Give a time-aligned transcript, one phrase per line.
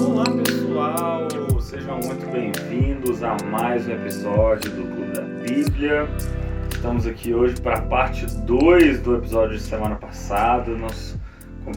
[0.00, 1.28] Olá pessoal,
[1.60, 6.08] sejam muito bem-vindos a mais um episódio do Clube da Bíblia.
[6.72, 11.14] Estamos aqui hoje para a parte 2 do episódio de semana passada, nós,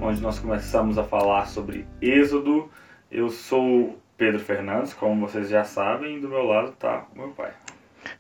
[0.02, 2.70] onde nós começamos a falar sobre Êxodo.
[3.12, 7.30] Eu sou Pedro Fernandes, como vocês já sabem, e do meu lado está o meu
[7.32, 7.52] pai.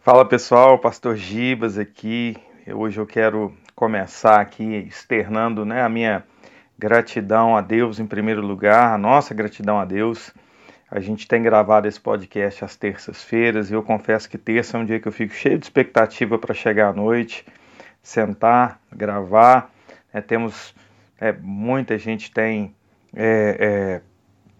[0.01, 2.35] Fala pessoal, Pastor Gibas aqui.
[2.67, 6.21] Hoje eu quero começar aqui externando né, a minha
[6.77, 10.33] gratidão a Deus em primeiro lugar, a nossa gratidão a Deus.
[10.91, 14.83] A gente tem gravado esse podcast às terças-feiras e eu confesso que terça é um
[14.83, 17.45] dia que eu fico cheio de expectativa para chegar à noite,
[18.03, 19.71] sentar, gravar.
[20.11, 20.75] É, temos
[21.17, 22.75] é, muita gente tem
[23.15, 24.01] é, é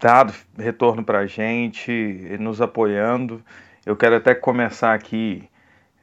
[0.00, 1.92] dado retorno para a gente,
[2.40, 3.44] nos apoiando.
[3.84, 5.46] Eu quero até começar aqui,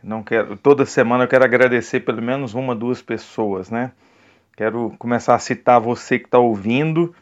[0.07, 3.91] não quero, toda semana eu quero agradecer pelo menos uma, duas pessoas, né?
[4.55, 7.13] Quero começar a citar você que está ouvindo,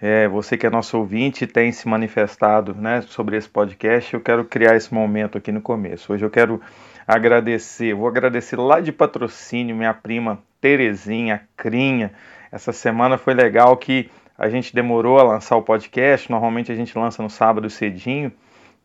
[0.00, 4.14] é, você que é nosso ouvinte tem se manifestado né, sobre esse podcast.
[4.14, 6.12] Eu quero criar esse momento aqui no começo.
[6.12, 6.60] Hoje eu quero
[7.06, 12.12] agradecer, vou agradecer lá de patrocínio minha prima Terezinha Crinha.
[12.50, 16.30] Essa semana foi legal que a gente demorou a lançar o podcast.
[16.30, 18.32] Normalmente a gente lança no sábado cedinho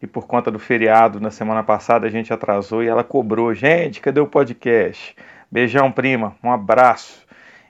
[0.01, 3.53] e por conta do feriado na semana passada a gente atrasou e ela cobrou.
[3.53, 5.15] Gente, cadê o podcast?
[5.51, 6.35] Beijão, prima.
[6.43, 7.25] Um abraço.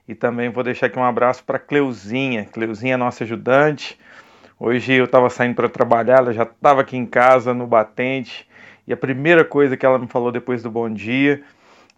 [0.08, 2.46] E também vou deixar aqui um abraço para Cleuzinha.
[2.46, 3.98] Cleuzinha é nossa ajudante.
[4.60, 8.48] Hoje eu estava saindo para trabalhar, ela já estava aqui em casa no batente.
[8.88, 11.44] E a primeira coisa que ela me falou depois do bom dia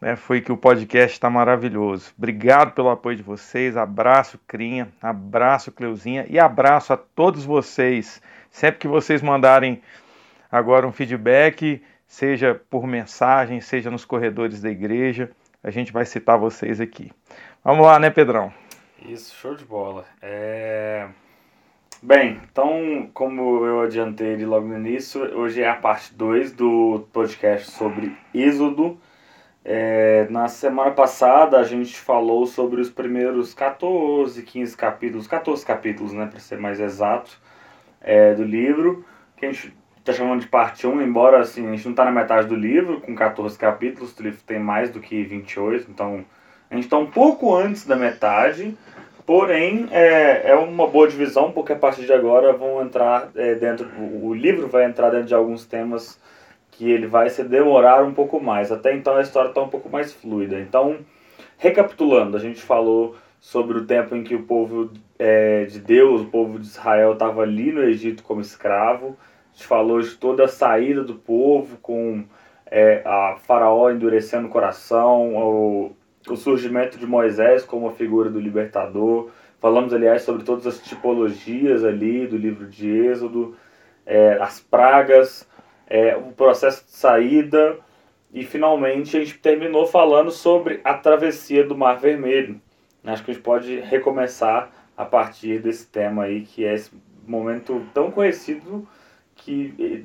[0.01, 2.11] né, foi que o podcast está maravilhoso.
[2.17, 3.77] Obrigado pelo apoio de vocês.
[3.77, 4.89] Abraço, Crinha.
[5.01, 6.25] Abraço, Cleuzinha.
[6.29, 8.21] E abraço a todos vocês.
[8.51, 9.81] Sempre que vocês mandarem
[10.51, 15.29] agora um feedback, seja por mensagem, seja nos corredores da igreja,
[15.63, 17.11] a gente vai citar vocês aqui.
[17.63, 18.51] Vamos lá, né, Pedrão?
[19.05, 20.05] Isso, show de bola.
[20.21, 21.07] É...
[22.01, 27.69] Bem, então, como eu adiantei logo no início, hoje é a parte 2 do podcast
[27.71, 28.97] sobre Êxodo.
[29.65, 36.13] É, na semana passada a gente falou sobre os primeiros 14, 15 capítulos, 14 capítulos,
[36.13, 37.37] né, para ser mais exato,
[37.99, 39.77] é, do livro, que a gente
[40.09, 42.99] está chamando de parte 1, embora assim, a gente não está na metade do livro,
[43.01, 46.25] com 14 capítulos, o livro tem mais do que 28, então
[46.69, 48.75] a gente está um pouco antes da metade,
[49.25, 53.87] porém é, é uma boa divisão, porque a partir de agora vão entrar é, dentro,
[53.97, 56.19] o, o livro vai entrar dentro de alguns temas
[56.71, 58.71] que ele vai se demorar um pouco mais.
[58.71, 60.59] Até então a história está um pouco mais fluida.
[60.59, 60.99] Então,
[61.57, 66.25] recapitulando, a gente falou sobre o tempo em que o povo é, de Deus, o
[66.25, 69.17] povo de Israel, estava ali no Egito como escravo
[69.59, 72.23] gente falou de toda a saída do povo, com
[72.65, 75.91] é, a faraó endurecendo o coração, o,
[76.29, 79.29] o surgimento de Moisés como a figura do libertador.
[79.59, 83.57] Falamos, aliás, sobre todas as tipologias ali do livro de Êxodo,
[84.05, 85.45] é, as pragas,
[85.87, 87.77] é, o processo de saída
[88.33, 92.61] e finalmente a gente terminou falando sobre a travessia do Mar Vermelho.
[93.03, 96.91] Acho que a gente pode recomeçar a partir desse tema aí, que é esse
[97.27, 98.87] momento tão conhecido
[99.43, 100.01] que eh,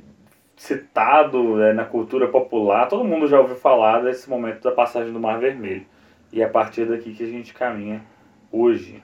[0.56, 5.20] citado né, na cultura popular, todo mundo já ouviu falar desse momento da passagem do
[5.20, 5.86] Mar Vermelho.
[6.32, 8.02] E é a partir daqui que a gente caminha
[8.50, 9.02] hoje.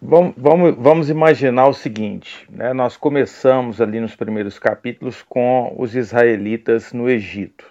[0.00, 2.72] Vamos, vamos, vamos imaginar o seguinte: né?
[2.72, 7.64] nós começamos ali nos primeiros capítulos com os israelitas no Egito.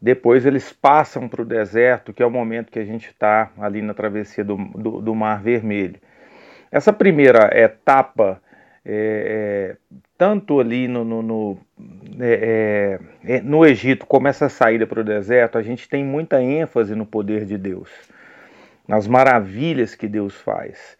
[0.00, 3.80] Depois eles passam para o deserto, que é o momento que a gente está ali
[3.80, 5.98] na travessia do, do, do, Mar Vermelho.
[6.70, 8.38] Essa primeira etapa
[8.86, 9.76] é, é,
[10.18, 11.58] tanto ali no, no, no,
[12.20, 16.42] é, é, é no Egito como essa saída para o deserto, a gente tem muita
[16.42, 17.90] ênfase no poder de Deus,
[18.86, 20.98] nas maravilhas que Deus faz.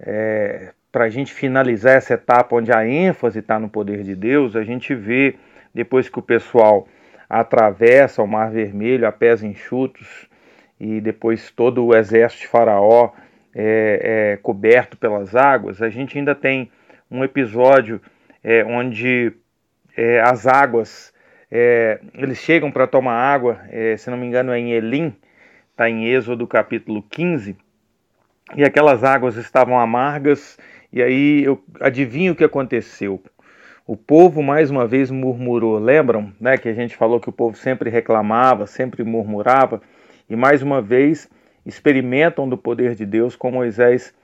[0.00, 4.56] É, para a gente finalizar essa etapa onde a ênfase está no poder de Deus,
[4.56, 5.34] a gente vê
[5.74, 6.88] depois que o pessoal
[7.28, 10.26] atravessa o Mar Vermelho a pés enxutos
[10.80, 13.12] e depois todo o exército de Faraó
[13.54, 16.70] é, é coberto pelas águas, a gente ainda tem
[17.10, 18.00] um episódio
[18.42, 19.32] é, onde
[19.96, 21.12] é, as águas,
[21.50, 25.14] é, eles chegam para tomar água, é, se não me engano é em Elim,
[25.70, 27.56] está em Êxodo capítulo 15,
[28.54, 30.58] e aquelas águas estavam amargas,
[30.92, 33.20] e aí eu adivinho o que aconteceu.
[33.86, 35.78] O povo mais uma vez murmurou.
[35.78, 39.80] Lembram, né, que a gente falou que o povo sempre reclamava, sempre murmurava,
[40.28, 41.28] e mais uma vez
[41.64, 44.14] experimentam do poder de Deus com Moisés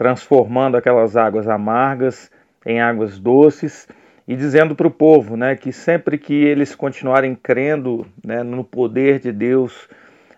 [0.00, 2.30] transformando aquelas águas amargas
[2.64, 3.86] em águas doces
[4.26, 9.18] e dizendo para o povo né, que sempre que eles continuarem crendo né, no poder
[9.18, 9.90] de Deus,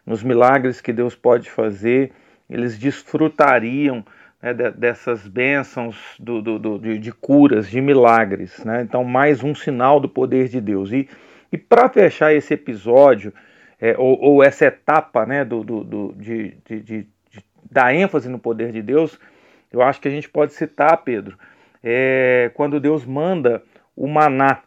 [0.05, 2.11] nos milagres que Deus pode fazer,
[2.51, 4.05] eles desfrutariam
[4.43, 8.65] né, dessas bênçãos do, do, do, de, de, curas, de milagres.
[8.65, 8.83] Né?
[8.83, 10.91] Então, mais um sinal do poder de Deus.
[10.91, 11.09] E,
[11.53, 13.33] e para fechar esse episódio,
[13.81, 15.63] é, ou, ou, essa etapa né, do,
[16.19, 17.07] de, de, de,
[17.71, 19.17] da ênfase no poder de Deus,
[19.73, 21.39] eu acho que a gente pode citar, Pedro,
[21.83, 23.63] é, quando Deus manda
[23.97, 24.63] o maná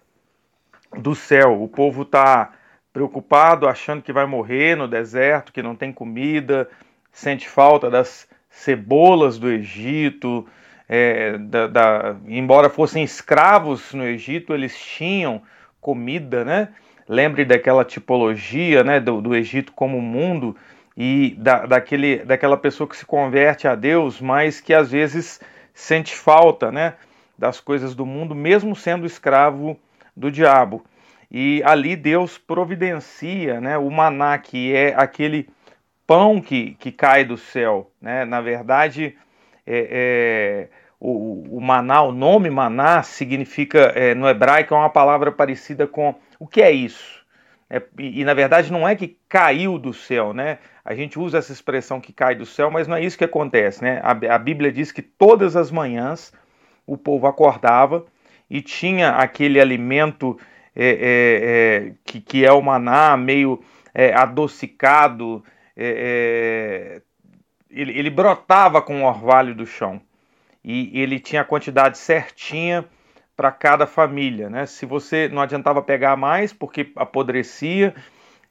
[0.97, 1.61] do céu.
[1.61, 2.53] O povo está
[2.91, 6.69] preocupado, achando que vai morrer no deserto, que não tem comida,
[7.11, 10.47] sente falta das cebolas do Egito,
[10.87, 15.41] é, da, da, embora fossem escravos no Egito, eles tinham
[15.81, 16.69] comida, né?
[17.07, 20.55] Lembre daquela tipologia né, do, do Egito como mundo
[20.97, 25.42] e da, daquele, daquela pessoa que se converte a Deus, mas que às vezes
[25.74, 26.94] sente falta né,
[27.38, 29.77] das coisas do mundo, mesmo sendo escravo
[30.15, 30.86] do diabo.
[31.30, 35.50] E ali Deus providencia né, o maná, que é aquele
[36.07, 37.91] pão que, que cai do céu.
[38.01, 38.24] Né?
[38.24, 39.18] Na verdade,
[39.68, 40.69] é, é,
[41.00, 46.15] o, o, maná, o nome maná, significa, é, no hebraico, é uma palavra parecida com
[46.39, 47.25] o que é isso?
[47.69, 50.59] É, e, e, na verdade não é que caiu do céu, né?
[50.85, 53.83] A gente usa essa expressão que cai do céu, mas não é isso que acontece,
[53.83, 53.99] né?
[54.03, 56.31] A, a Bíblia diz que todas as manhãs
[56.85, 58.05] o povo acordava
[58.47, 60.39] e tinha aquele alimento
[60.75, 63.63] é, é, é que, que é o maná meio
[63.95, 65.43] é, adocicado,
[65.75, 67.01] é, é,
[67.71, 69.99] ele, ele, brotava com o orvalho do chão
[70.63, 72.85] e ele tinha a quantidade certinha
[73.35, 74.65] para cada família, né?
[74.65, 77.95] Se você não adiantava pegar mais porque apodrecia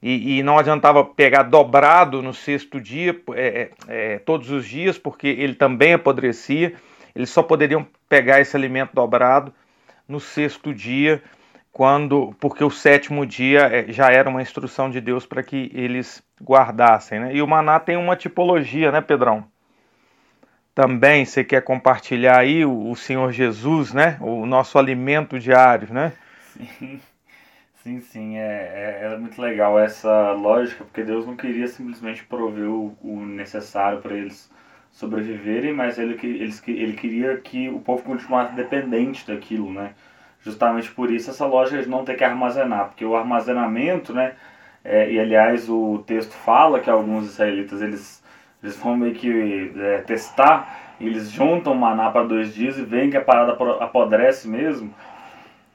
[0.01, 4.97] e, e não adiantava pegar dobrado no sexto dia, é, é, é, todos os dias,
[4.97, 6.73] porque ele também apodrecia.
[7.15, 9.53] Eles só poderiam pegar esse alimento dobrado
[10.07, 11.23] no sexto dia
[11.75, 16.23] quando porque o sétimo dia é, já era uma instrução de Deus para que eles
[16.41, 17.19] guardassem.
[17.19, 17.35] Né?
[17.35, 19.43] E o maná tem uma tipologia, né, Pedrão?
[20.73, 24.17] Também você quer compartilhar aí o, o Senhor Jesus, né?
[24.21, 26.13] O nosso alimento diário, né?
[26.57, 27.01] Sim,
[27.85, 28.37] sim, sim.
[28.37, 33.21] É, é, é muito legal essa lógica, porque Deus não queria simplesmente prover o, o
[33.25, 34.51] necessário para eles
[34.91, 39.93] sobreviverem, mas ele, eles, ele queria que o povo continuasse dependente daquilo, né?
[40.41, 44.33] justamente por isso essa loja de não ter que armazenar, porque o armazenamento, né,
[44.83, 48.23] é, e aliás o texto fala que alguns israelitas eles,
[48.61, 53.17] eles vão meio que é, testar, eles juntam maná para dois dias e veem que
[53.17, 53.53] a parada
[53.83, 54.93] apodrece mesmo,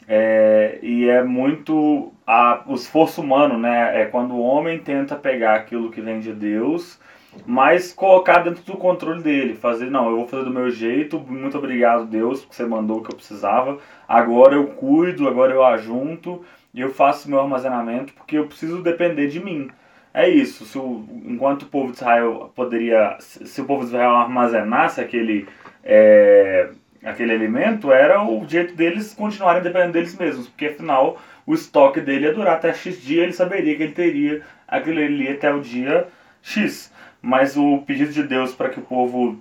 [0.09, 5.55] é, e é muito a, o esforço humano, né, é quando o homem tenta pegar
[5.55, 6.99] aquilo que vem de Deus
[7.47, 11.57] mas colocar dentro do controle dele, fazer, não, eu vou fazer do meu jeito, muito
[11.57, 16.45] obrigado Deus, porque você mandou o que eu precisava, agora eu cuido, agora eu ajunto,
[16.75, 19.71] eu faço meu armazenamento, porque eu preciso depender de mim.
[20.13, 24.11] É isso, se o, enquanto o povo de Israel poderia, se o povo de Israel
[24.17, 25.47] armazenasse aquele,
[25.85, 26.71] é,
[27.05, 32.27] aquele alimento, era o jeito deles continuarem dependendo deles mesmos, porque afinal o estoque dele
[32.27, 36.07] ia durar até X dia, ele saberia que ele teria aquele ali até o dia
[36.43, 36.93] X.
[37.23, 39.39] Mas o pedido de Deus para que o povo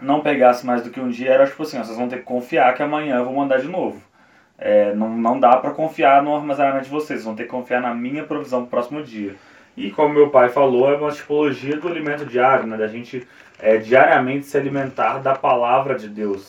[0.00, 2.74] não pegasse mais do que um dia era tipo assim: vocês vão ter que confiar
[2.74, 4.00] que amanhã eu vou mandar de novo.
[4.56, 7.80] É, não, não dá para confiar no armazenamento de vocês, vocês vão ter que confiar
[7.80, 9.34] na minha provisão pro próximo dia.
[9.76, 12.76] E como meu pai falou, é uma tipologia do alimento diário, né?
[12.76, 13.26] Da gente
[13.58, 16.48] é, diariamente se alimentar da palavra de Deus.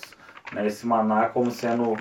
[0.54, 0.68] Né?
[0.68, 1.98] Esse maná como sendo.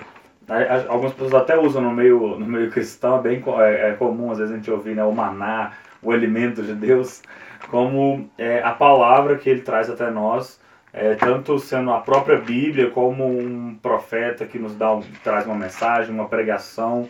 [0.47, 0.85] Né?
[0.87, 4.37] Algumas pessoas até usam no meio, no meio cristão, é bem é, é comum às
[4.37, 5.03] vezes a gente ouvir né?
[5.03, 7.21] o maná, o alimento de Deus
[7.67, 10.59] como é, a palavra que ele traz até nós,
[10.93, 16.13] é, tanto sendo a própria Bíblia como um profeta que nos dá, traz uma mensagem,
[16.13, 17.09] uma pregação.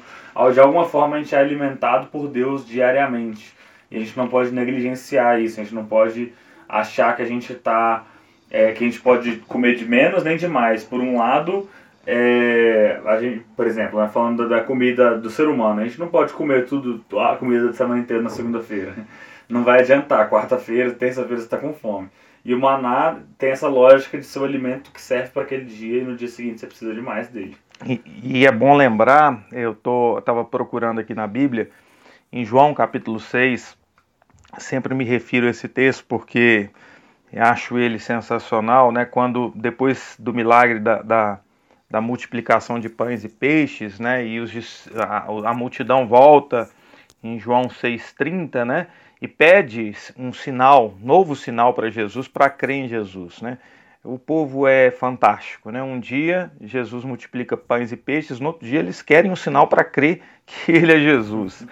[0.53, 3.55] De alguma forma a gente é alimentado por Deus diariamente.
[3.91, 6.33] E a gente não pode negligenciar isso, a gente não pode
[6.67, 8.05] achar que a gente está.
[8.51, 10.83] É, que a gente pode comer de menos nem de mais.
[10.83, 11.67] Por um lado,
[12.05, 16.07] é, a gente, por exemplo, né, falando da comida do ser humano, a gente não
[16.07, 18.93] pode comer tudo, a comida da semana inteira na segunda-feira
[19.49, 20.29] não vai adiantar.
[20.29, 22.09] Quarta-feira, terça-feira você está com fome.
[22.43, 26.01] E o maná tem essa lógica de ser o alimento que serve para aquele dia
[26.01, 27.57] e no dia seguinte você precisa de mais dele.
[27.83, 29.75] E, e é bom lembrar, eu
[30.19, 31.71] estava procurando aqui na Bíblia,
[32.31, 33.75] em João capítulo 6,
[34.59, 36.69] sempre me refiro a esse texto porque
[37.39, 39.05] acho ele sensacional, né?
[39.05, 41.39] Quando depois do milagre da, da,
[41.89, 44.25] da multiplicação de pães e peixes, né?
[44.25, 46.69] E os, a, a multidão volta
[47.23, 48.87] em João 6,30, né?
[49.21, 53.57] e pede um sinal, novo sinal para Jesus, para crer em Jesus, né?
[54.03, 55.81] O povo é fantástico, né?
[55.81, 59.83] Um dia Jesus multiplica pães e peixes, no outro dia eles querem um sinal para
[59.83, 61.65] crer que ele é Jesus.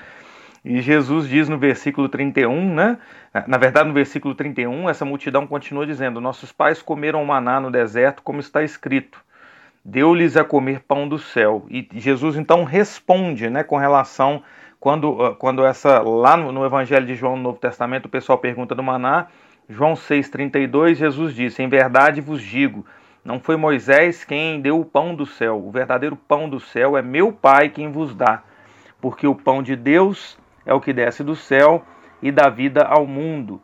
[0.64, 2.98] E Jesus diz no versículo 31, né?
[3.48, 8.22] Na verdade, no versículo 31, essa multidão continua dizendo: Nossos pais comeram maná no deserto,
[8.22, 9.20] como está escrito.
[9.84, 11.66] Deu-lhes a comer pão do céu.
[11.70, 14.42] E Jesus então responde, né, com relação
[14.80, 18.38] quando, ah, quando essa lá no, no Evangelho de João no Novo Testamento o pessoal
[18.38, 19.28] pergunta do maná,
[19.68, 22.86] João 6:32, Jesus disse: Em verdade vos digo,
[23.26, 27.02] não foi Moisés quem deu o pão do céu, o verdadeiro pão do céu é
[27.02, 28.44] meu Pai quem vos dá,
[29.02, 31.86] porque o pão de Deus é o que desce do céu
[32.22, 33.62] e dá vida ao mundo.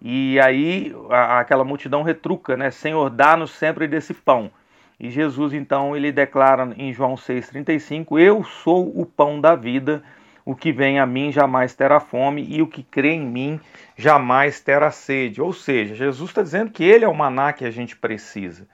[0.00, 2.70] E aí a, aquela multidão retruca, né?
[2.70, 4.50] Senhor, dá-nos sempre desse pão.
[4.98, 10.02] E Jesus então ele declara em João 6:35, eu sou o pão da vida,
[10.44, 13.60] o que vem a mim jamais terá fome e o que crê em mim
[13.96, 15.40] jamais terá sede.
[15.40, 18.66] Ou seja, Jesus está dizendo que ele é o maná que a gente precisa.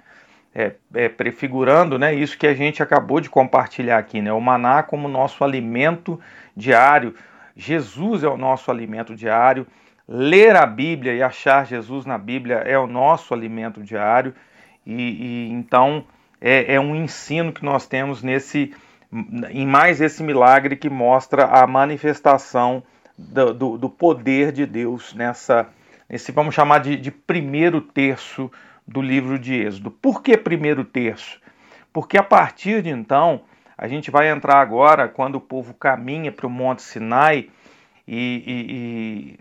[0.54, 4.82] É, é, prefigurando né, isso que a gente acabou de compartilhar aqui, né, o maná
[4.82, 6.18] como nosso alimento
[6.56, 7.14] diário,
[7.58, 9.66] Jesus é o nosso alimento diário.
[10.06, 14.32] Ler a Bíblia e achar Jesus na Bíblia é o nosso alimento diário.
[14.86, 16.04] E, e então
[16.40, 18.72] é, é, um ensino que nós temos nesse,
[19.50, 22.80] em mais esse milagre que mostra a manifestação
[23.18, 25.68] do, do, do poder de Deus nessa,
[26.08, 28.48] nesse vamos chamar de, de primeiro terço
[28.86, 29.90] do livro de Êxodo.
[29.90, 31.40] Por que primeiro terço?
[31.92, 33.42] Porque a partir de então
[33.78, 37.48] a gente vai entrar agora, quando o povo caminha para o Monte Sinai,
[38.06, 39.38] e, e,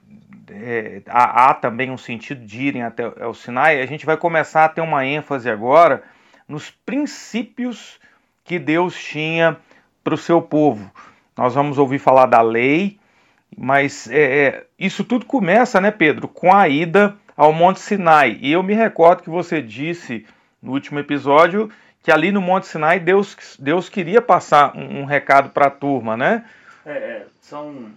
[0.52, 4.16] e é, há, há, também um sentido de irem até o Sinai, a gente vai
[4.16, 6.04] começar a ter uma ênfase agora
[6.48, 8.00] nos princípios
[8.44, 9.58] que Deus tinha
[10.04, 10.90] para o seu povo.
[11.36, 13.00] Nós vamos ouvir falar da lei,
[13.58, 18.38] mas é, é, isso tudo começa, né, Pedro, com a ida ao Monte Sinai.
[18.40, 20.26] E eu me recordo que você disse
[20.62, 21.70] no último episódio
[22.08, 26.16] que ali no Monte Sinai Deus, Deus queria passar um, um recado para a turma,
[26.16, 26.46] né?
[26.86, 27.92] É, é, são.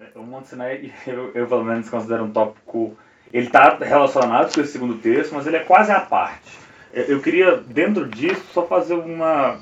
[0.00, 2.98] É, o Monte Sinai, eu, eu pelo menos considero um tópico.
[3.32, 6.58] Ele está relacionado com esse segundo texto, mas ele é quase à parte.
[6.92, 9.60] Eu queria, dentro disso, só fazer uma.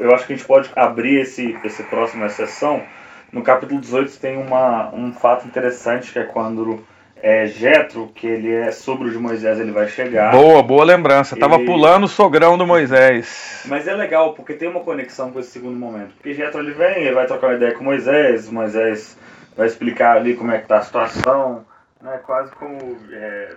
[0.00, 2.82] Eu acho que a gente pode abrir esse, esse próxima sessão.
[3.30, 6.82] No capítulo 18 tem uma, um fato interessante que é quando
[7.26, 10.30] é, Jetro, que ele é sogro de Moisés, ele vai chegar.
[10.30, 11.34] Boa, boa lembrança.
[11.34, 11.40] Ele...
[11.40, 13.64] Tava pulando o sogrão do Moisés.
[13.64, 16.12] Mas é legal porque tem uma conexão com esse segundo momento.
[16.16, 19.16] Porque Jetro ele vem, ele vai trocar uma ideia com Moisés, Moisés
[19.56, 21.64] vai explicar ali como é que tá a situação,
[22.02, 22.20] né?
[22.26, 22.76] Quase como
[23.10, 23.54] é,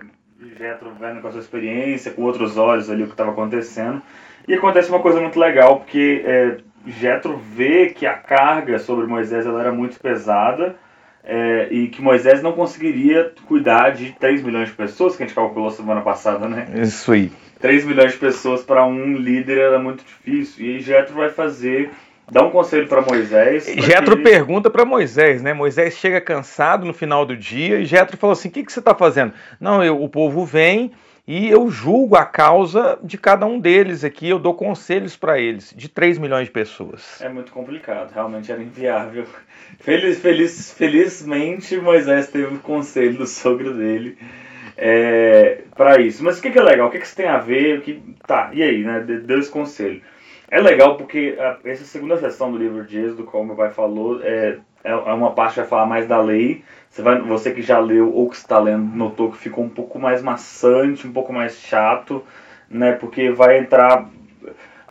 [0.56, 4.00] Jetro vendo com a sua experiência, com outros olhos ali o que estava acontecendo.
[4.48, 6.56] E acontece uma coisa muito legal, porque é,
[6.86, 10.74] Jetro vê que a carga sobre Moisés ela era muito pesada
[11.28, 15.34] é, e que Moisés não conseguiria cuidar de 3 milhões de pessoas, que a gente
[15.34, 16.66] calculou semana passada, né?
[16.76, 17.30] Isso aí.
[17.60, 20.64] 3 milhões de pessoas para um líder era muito difícil.
[20.64, 21.90] E Jetro vai fazer,
[22.30, 23.66] dá um conselho para Moisés.
[23.66, 25.52] Jetro pergunta para Moisés, né?
[25.52, 28.78] Moisés chega cansado no final do dia e Jetro falou assim: "O que, que você
[28.78, 30.92] está fazendo?" Não, eu, o povo vem
[31.28, 35.74] e eu julgo a causa de cada um deles aqui, eu dou conselhos para eles,
[35.76, 37.20] de 3 milhões de pessoas.
[37.20, 39.26] É muito complicado, realmente era inviável.
[39.78, 44.16] Feliz, feliz, felizmente Moisés teve o conselho do sogro dele
[44.74, 46.24] é, para isso.
[46.24, 46.88] Mas o que, que, é legal?
[46.88, 47.82] O que, que isso tem a ver?
[47.82, 49.00] Que, tá, e aí, né?
[49.00, 50.00] Deu esse conselho.
[50.50, 54.22] É legal porque a, essa segunda sessão do livro de Êxodo, como o pai falou,
[54.22, 57.78] é, é uma parte que vai falar mais da lei, você, vai, você que já
[57.78, 61.58] leu ou que está lendo notou que ficou um pouco mais maçante, um pouco mais
[61.60, 62.24] chato,
[62.70, 62.92] né?
[62.92, 64.08] Porque vai entrar.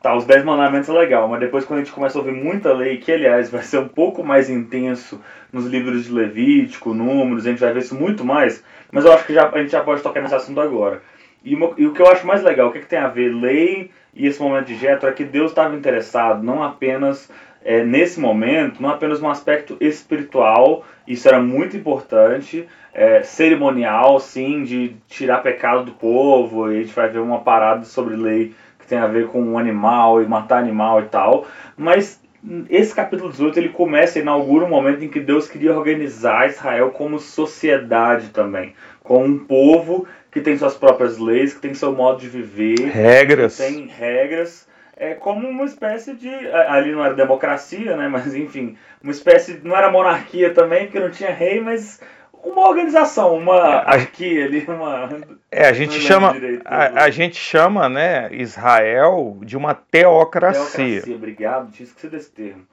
[0.02, 2.72] Tá, os 10 mandamentos é legal, mas depois quando a gente começa a ouvir muita
[2.72, 5.20] lei, que aliás vai ser um pouco mais intenso
[5.52, 9.26] nos livros de Levítico, Números, a gente vai ver isso muito mais, mas eu acho
[9.26, 11.02] que já, a gente já pode tocar nesse assunto agora.
[11.44, 13.30] E, uma, e o que eu acho mais legal, o que, que tem a ver
[13.30, 17.30] lei e esse momento de Jetro é que Deus estava interessado não apenas
[17.64, 24.64] é, nesse momento, não apenas um aspecto espiritual, isso era muito importante, é, cerimonial, sim,
[24.64, 28.88] de tirar pecado do povo, e a gente vai ver uma parada sobre lei que
[28.88, 31.46] tem a ver com um animal e matar animal e tal,
[31.76, 32.22] mas
[32.70, 37.20] esse capítulo 18 ele começa, inaugura um momento em que Deus queria organizar Israel como
[37.20, 38.74] sociedade também,
[39.04, 43.58] como um povo que tem suas próprias leis, que tem seu modo de viver, regras,
[43.58, 44.67] tem regras
[45.00, 46.30] é como uma espécie de.
[46.30, 48.08] Ali não era democracia, né?
[48.08, 49.62] Mas enfim, uma espécie.
[49.64, 52.02] Não era monarquia também, porque não tinha rei, mas
[52.44, 55.10] uma organização, uma aqui ali, uma.
[55.52, 56.36] É, a gente chama.
[56.66, 60.86] a, a, gente chama, né, Israel de uma teocracia.
[60.86, 62.66] Teocracia, obrigado, tinha esquecido desse termo.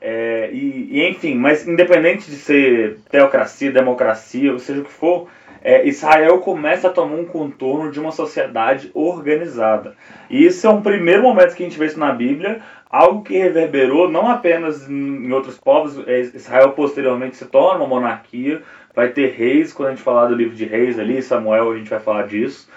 [0.00, 5.28] É, e, e, enfim, mas independente de ser teocracia, democracia, ou seja o que for,
[5.62, 9.94] é, Israel começa a tomar um contorno de uma sociedade organizada.
[10.30, 12.60] E isso é um primeiro momento que a gente vê isso na Bíblia,
[12.90, 18.62] algo que reverberou não apenas em outros povos, é, Israel posteriormente se torna uma monarquia,
[18.94, 21.90] vai ter reis, quando a gente falar do livro de reis ali, Samuel, a gente
[21.90, 22.68] vai falar disso.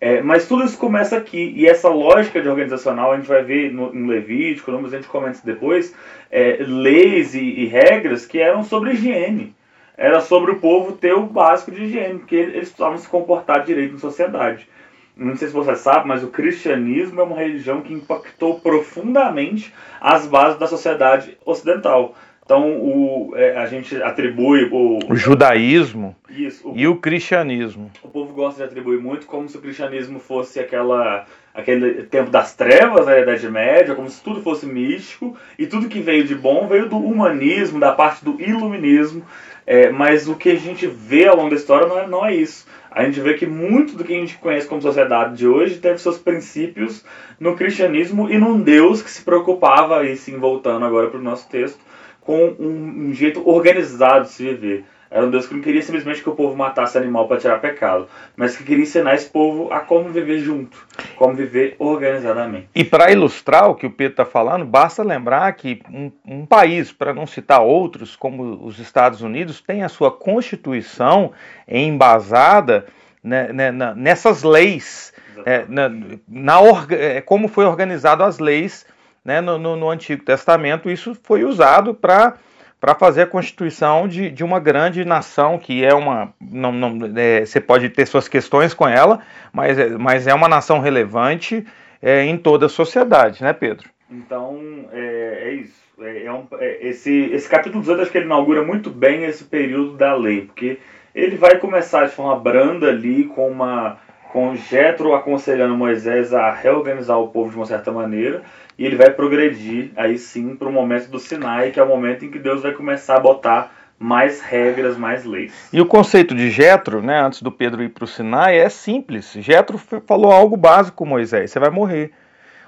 [0.00, 3.72] É, mas tudo isso começa aqui, e essa lógica de organizacional a gente vai ver
[3.72, 5.94] no, no Levítico, no, a gente comenta depois,
[6.30, 9.54] é, leis e, e, regras que eram sobre higiene.
[9.98, 13.94] Era sobre o povo ter o básico de higiene, porque eles precisavam se comportar direito
[13.94, 14.68] na sociedade.
[15.16, 20.24] Não sei se você sabe, mas o cristianismo é uma religião que impactou profundamente as
[20.28, 22.14] bases da sociedade ocidental.
[22.44, 27.90] Então o, é, a gente atribui o, o judaísmo isso, o, e o cristianismo.
[28.02, 32.54] O povo gosta de atribuir muito como se o cristianismo fosse aquela aquele tempo das
[32.54, 36.66] trevas, da Idade Média, como se tudo fosse místico e tudo que veio de bom
[36.68, 39.22] veio do humanismo, da parte do iluminismo.
[39.70, 42.34] É, mas o que a gente vê ao longo da história não é, não é
[42.34, 42.66] isso.
[42.90, 45.98] A gente vê que muito do que a gente conhece como sociedade de hoje teve
[45.98, 47.04] seus princípios
[47.38, 51.46] no cristianismo e num Deus que se preocupava, aí sim, voltando agora para o nosso
[51.50, 51.78] texto,
[52.18, 54.86] com um, um jeito organizado de se viver.
[55.10, 58.08] Era um Deus que não queria simplesmente que o povo matasse animal para tirar pecado,
[58.36, 60.76] mas que queria ensinar esse povo a como viver junto,
[61.16, 62.68] como viver organizadamente.
[62.74, 66.92] E para ilustrar o que o Pedro está falando, basta lembrar que um, um país,
[66.92, 71.32] para não citar outros, como os Estados Unidos, tem a sua constituição
[71.66, 72.86] embasada
[73.22, 75.12] né, né, nessas leis,
[75.44, 75.90] é, na,
[76.26, 78.86] na orga, é, como foi organizado as leis
[79.24, 82.34] né, no, no, no, Antigo Testamento, isso foi usado para
[82.80, 87.44] para fazer a constituição de, de uma grande nação que é uma não, não é,
[87.44, 89.20] você pode ter suas questões com ela
[89.52, 91.66] mas é, mas é uma nação relevante
[92.00, 93.88] é, em toda a sociedade né Pedro?
[94.10, 94.58] Então
[94.92, 95.88] é, é isso.
[96.00, 99.44] É, é um, é, esse esse capítulo 18 acho que ele inaugura muito bem esse
[99.44, 100.78] período da lei porque
[101.14, 107.18] ele vai começar de forma branda ali com uma com Jetro aconselhando Moisés a reorganizar
[107.18, 108.42] o povo de uma certa maneira,
[108.78, 112.24] e ele vai progredir aí sim para o momento do Sinai, que é o momento
[112.24, 115.52] em que Deus vai começar a botar mais regras, mais leis.
[115.72, 119.32] E o conceito de Jetro, né, antes do Pedro ir para o Sinai, é simples.
[119.40, 122.12] Jetro falou algo básico Moisés: você vai morrer.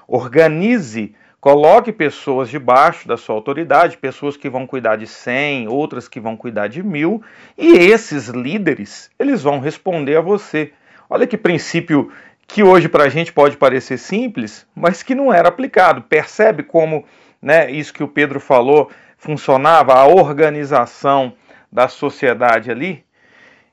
[0.05, 6.19] Organize, coloque pessoas debaixo da sua autoridade, pessoas que vão cuidar de 100, outras que
[6.19, 7.23] vão cuidar de mil,
[7.57, 10.73] e esses líderes, eles vão responder a você.
[11.09, 12.11] Olha que princípio
[12.53, 16.01] que hoje para a gente pode parecer simples, mas que não era aplicado.
[16.01, 17.05] Percebe como
[17.41, 21.33] né, isso que o Pedro falou funcionava, a organização
[21.71, 23.05] da sociedade ali?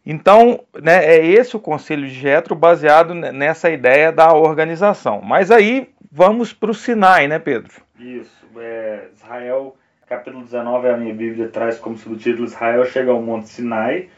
[0.07, 5.21] Então, né, é esse o conselho de Jetro baseado nessa ideia da organização.
[5.21, 7.73] Mas aí vamos para o Sinai, né, Pedro?
[7.99, 8.47] Isso.
[8.57, 14.09] É, Israel, capítulo 19, a minha Bíblia traz como subtítulo: Israel chega ao Monte Sinai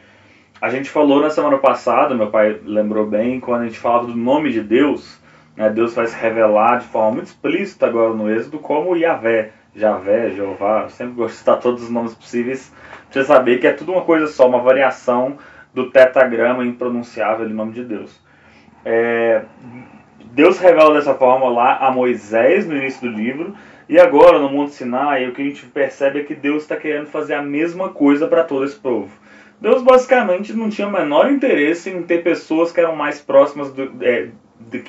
[0.61, 4.15] a gente falou na semana passada, meu pai lembrou bem, quando a gente falava do
[4.15, 5.19] nome de Deus,
[5.57, 10.29] né, Deus vai se revelar de forma muito explícita agora no Êxodo como Yahvé, Javé,
[10.29, 12.71] Jeová, eu sempre gosto de citar todos os nomes possíveis,
[13.11, 15.37] pra você saber que é tudo uma coisa só, uma variação
[15.73, 18.21] do tetagrama impronunciável em nome de Deus.
[18.85, 19.41] É,
[20.25, 23.55] Deus revela dessa forma lá a Moisés no início do livro,
[23.89, 27.07] e agora no Monte Sinai, o que a gente percebe é que Deus está querendo
[27.07, 29.20] fazer a mesma coisa para todo esse povo.
[29.61, 33.91] Deus basicamente não tinha o menor interesse em ter pessoas que eram mais próximas do,
[34.01, 34.83] é, do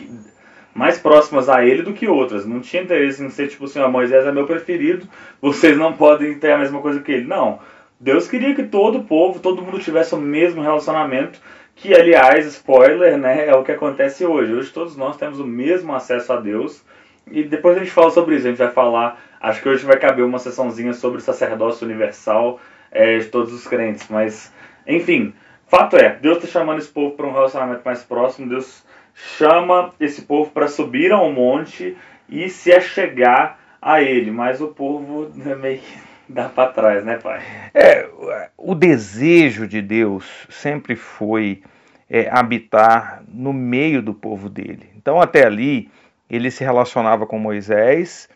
[0.74, 2.46] mais próximas a ele do que outras.
[2.46, 5.06] Não tinha interesse em ser tipo assim, ó, Moisés é meu preferido,
[5.42, 7.26] vocês não podem ter a mesma coisa que ele.
[7.26, 7.58] Não.
[8.00, 11.38] Deus queria que todo o povo, todo mundo tivesse o mesmo relacionamento,
[11.76, 14.54] que aliás, spoiler, né, é o que acontece hoje.
[14.54, 16.82] Hoje todos nós temos o mesmo acesso a Deus.
[17.30, 19.98] E depois a gente fala sobre isso, a gente vai falar, acho que hoje vai
[19.98, 22.58] caber uma sessãozinha sobre o sacerdócio universal
[22.90, 24.51] é, de todos os crentes, mas
[24.86, 25.34] enfim,
[25.66, 30.22] fato é, Deus está chamando esse povo para um relacionamento mais próximo, Deus chama esse
[30.22, 31.96] povo para subir ao monte
[32.28, 37.18] e se achegar a ele, mas o povo é meio que dá para trás, né,
[37.18, 37.42] pai?
[37.74, 38.08] É,
[38.56, 41.62] o desejo de Deus sempre foi
[42.08, 44.88] é, habitar no meio do povo dele.
[44.96, 45.90] Então, até ali,
[46.30, 48.28] ele se relacionava com Moisés,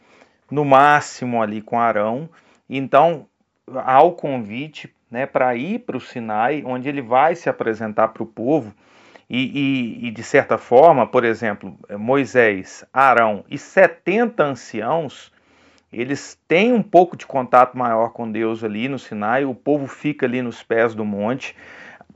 [0.50, 2.28] no máximo ali com Arão.
[2.68, 3.26] Então,
[3.74, 8.23] há o convite né, para ir para o Sinai, onde ele vai se apresentar para
[8.23, 8.75] o povo.
[9.29, 15.33] E, e, e, de certa forma, por exemplo, Moisés, Arão e 70 anciãos,
[15.92, 20.27] eles têm um pouco de contato maior com Deus ali no Sinai, o povo fica
[20.27, 21.57] ali nos pés do monte.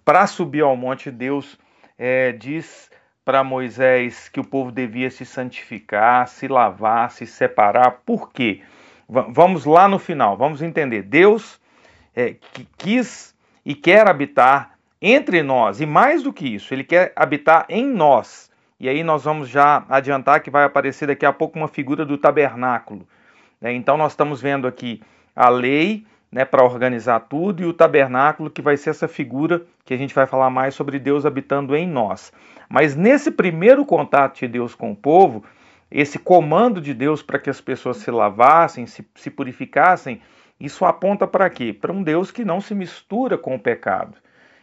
[0.05, 1.59] Para subir ao monte, Deus
[1.99, 2.91] é, diz
[3.25, 8.03] para Moisés que o povo devia se santificar, se lavar, se separar.
[8.05, 8.63] Por quê?
[9.09, 11.03] V vamos lá no final, vamos entender.
[11.03, 11.60] Deus
[12.15, 17.13] é, que quis e quer habitar entre nós, e mais do que isso, ele quer
[17.17, 18.51] habitar em nós.
[18.79, 22.19] E aí nós vamos já adiantar que vai aparecer daqui a pouco uma figura do
[22.19, 23.07] tabernáculo.
[23.61, 23.73] Né?
[23.73, 25.03] Então nós estamos vendo aqui
[25.35, 29.93] a lei né, para organizar tudo e o tabernáculo, que vai ser essa figura que
[29.93, 32.33] a gente vai falar mais sobre Deus habitando em nós.
[32.69, 35.45] Mas nesse primeiro contato de Deus com o povo,
[35.91, 40.21] esse comando de Deus para que as pessoas se lavassem, se, se purificassem,
[40.61, 41.73] isso aponta para quê?
[41.73, 44.17] Para um Deus que não se mistura com o pecado.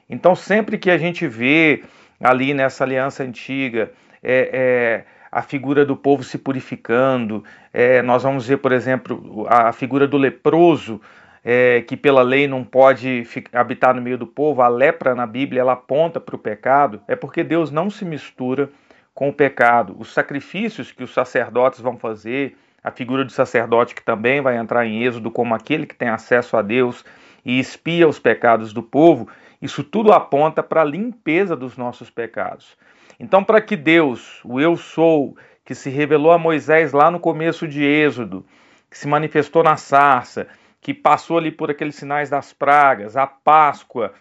[0.09, 1.83] Então, sempre que a gente vê
[2.19, 3.91] ali nessa aliança antiga
[4.23, 9.71] é, é, a figura do povo se purificando, é, nós vamos ver, por exemplo, a
[9.71, 11.01] figura do leproso,
[11.43, 15.61] é, que pela lei não pode habitar no meio do povo, a lepra na Bíblia
[15.61, 18.69] ela aponta para o pecado, é porque Deus não se mistura
[19.13, 19.95] com o pecado.
[19.97, 24.85] Os sacrifícios que os sacerdotes vão fazer, a figura do sacerdote que também vai entrar
[24.85, 27.03] em Êxodo como aquele que tem acesso a Deus
[27.43, 29.27] e espia os pecados do povo,
[29.61, 32.77] isso tudo aponta para a limpeza dos nossos pecados.
[33.19, 37.67] Então, para que Deus, o Eu Sou, que se revelou a Moisés lá no começo
[37.67, 38.45] de Êxodo,
[38.89, 40.47] que se manifestou na sarça,
[40.79, 44.13] que passou ali por aqueles sinais das pragas, a Páscoa,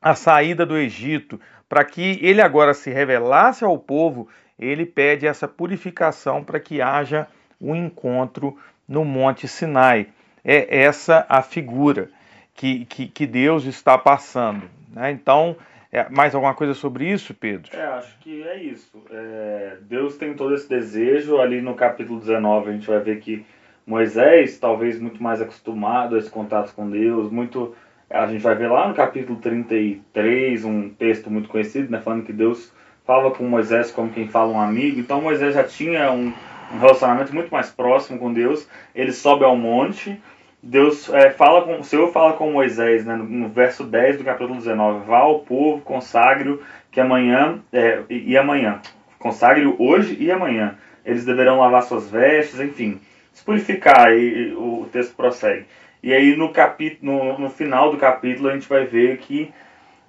[0.00, 5.46] a saída do Egito, para que ele agora se revelasse ao povo, ele pede essa
[5.46, 7.28] purificação para que haja
[7.60, 8.56] um encontro
[8.88, 10.08] no Monte Sinai.
[10.44, 12.08] É essa a figura
[12.54, 14.62] que, que, que Deus está passando.
[14.92, 15.10] Né?
[15.10, 15.56] Então,
[15.92, 17.76] é, mais alguma coisa sobre isso, Pedro?
[17.76, 19.02] É, acho que é isso.
[19.10, 21.38] É, Deus tem todo esse desejo.
[21.38, 23.44] Ali no capítulo 19 a gente vai ver que
[23.86, 27.74] Moisés, talvez muito mais acostumado a esse contato com Deus, muito
[28.10, 32.32] a gente vai ver lá no capítulo 33, um texto muito conhecido, né, falando que
[32.32, 32.72] Deus
[33.04, 34.98] fala com Moisés como quem fala um amigo.
[34.98, 36.32] Então Moisés já tinha um,
[36.72, 38.68] um relacionamento muito mais próximo com Deus.
[38.94, 40.20] Ele sobe ao monte.
[40.62, 44.24] Deus é, fala com o Senhor fala com Moisés, né, no, no, verso 10 do
[44.24, 46.58] capítulo 19, vá ao povo, consagre
[46.90, 48.80] que amanhã é, e, amanhã,
[49.18, 50.76] consagre hoje e amanhã.
[51.04, 53.00] Eles deverão lavar suas vestes, enfim,
[53.32, 54.12] se purificar.
[54.12, 55.66] E, e o texto prossegue.
[56.02, 59.52] E aí no, capítulo, no, no, final do capítulo a gente vai ver que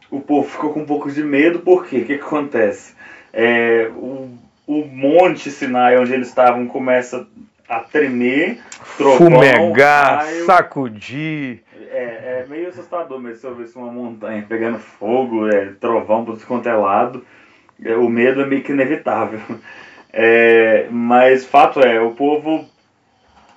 [0.10, 1.98] o povo ficou com um pouco de medo, por quê?
[1.98, 2.96] O que, que acontece?
[3.32, 4.30] É, o,
[4.67, 7.25] o monte Sinai onde eles estavam começa
[7.67, 8.60] a tremer,
[8.97, 11.63] trovão, fumegar, raio, sacudir.
[11.89, 16.39] É, é, meio assustador mesmo se eu visse uma montanha pegando fogo, é, trovão por
[16.45, 17.25] quanto é lado.
[17.84, 19.39] É, o medo é meio que inevitável.
[20.19, 22.65] É, mas fato é, o povo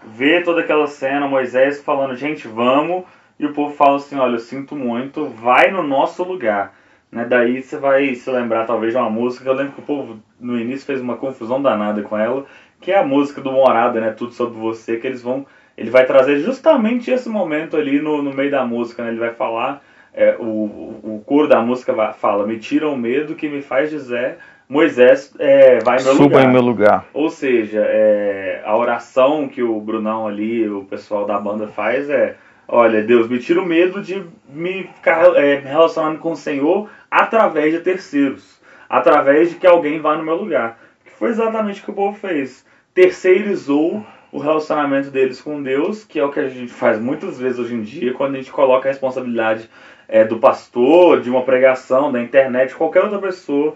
[0.05, 3.05] vê toda aquela cena, Moisés falando, gente, vamos,
[3.38, 6.75] e o povo fala assim, olha, eu sinto muito, vai no nosso lugar.
[7.11, 7.25] Né?
[7.29, 10.18] Daí você vai se lembrar talvez de uma música, que eu lembro que o povo
[10.38, 12.44] no início fez uma confusão danada com ela,
[12.81, 14.11] que é a música do Morada, né?
[14.12, 15.44] Tudo sobre você, que eles vão.
[15.77, 19.11] Ele vai trazer justamente esse momento ali no, no meio da música, né?
[19.11, 19.83] Ele vai falar,
[20.14, 23.90] é, o, o coro da música vai, fala, me tira o medo que me faz
[23.90, 24.38] dizer
[24.70, 26.44] Moisés é, vai em meu Suba lugar.
[26.44, 27.05] em meu lugar.
[27.12, 32.37] Ou seja, é, a oração que o Brunão ali, o pessoal da banda faz é:
[32.71, 34.89] olha, Deus, me tira o medo de me
[35.37, 40.25] é, me relacionando com o Senhor através de terceiros, através de que alguém vá no
[40.25, 40.79] meu lugar.
[41.05, 42.65] Que foi exatamente o que o povo fez.
[42.95, 47.59] Terceirizou o relacionamento deles com Deus, que é o que a gente faz muitas vezes
[47.59, 49.69] hoje em dia, quando a gente coloca a responsabilidade
[50.09, 53.75] é, do pastor, de uma pregação, da internet, qualquer outra pessoa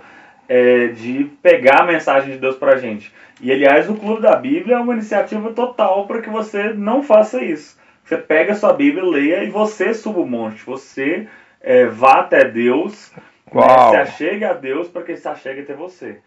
[0.49, 3.13] é, de pegar a mensagem de Deus para a gente.
[3.41, 7.43] E aliás, o Clube da Bíblia é uma iniciativa total para que você não faça
[7.43, 7.77] isso.
[8.05, 10.65] Você pega a sua Bíblia, leia e você suba o monte.
[10.65, 11.27] Você
[11.61, 13.11] é, vá até Deus,
[13.53, 16.19] né, se achegue a Deus para que ele se achegue até você.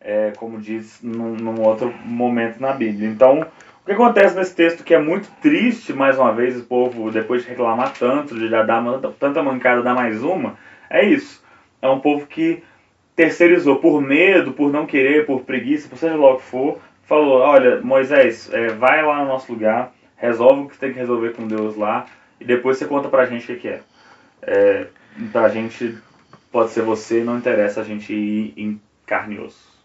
[0.00, 3.08] É, como diz num, num, outro momento na Bíblia.
[3.08, 7.10] Então, o que acontece nesse texto que é muito triste, mais uma vez, o povo,
[7.10, 8.82] depois de reclamar tanto, de já dar
[9.18, 10.56] tanta mancada, dar mais uma,
[10.88, 11.44] é isso.
[11.82, 12.62] É um povo que
[13.14, 17.40] terceirizou por medo, por não querer, por preguiça, por seja lá o que for, falou:
[17.40, 21.46] Olha, Moisés, é, vai lá no nosso lugar, resolve o que tem que resolver com
[21.46, 22.06] Deus lá,
[22.40, 23.80] e depois você conta pra gente o que, que é.
[24.42, 24.86] é.
[25.32, 25.96] Pra gente,
[26.52, 29.76] pode ser você, não interessa a gente ir em carne e osso.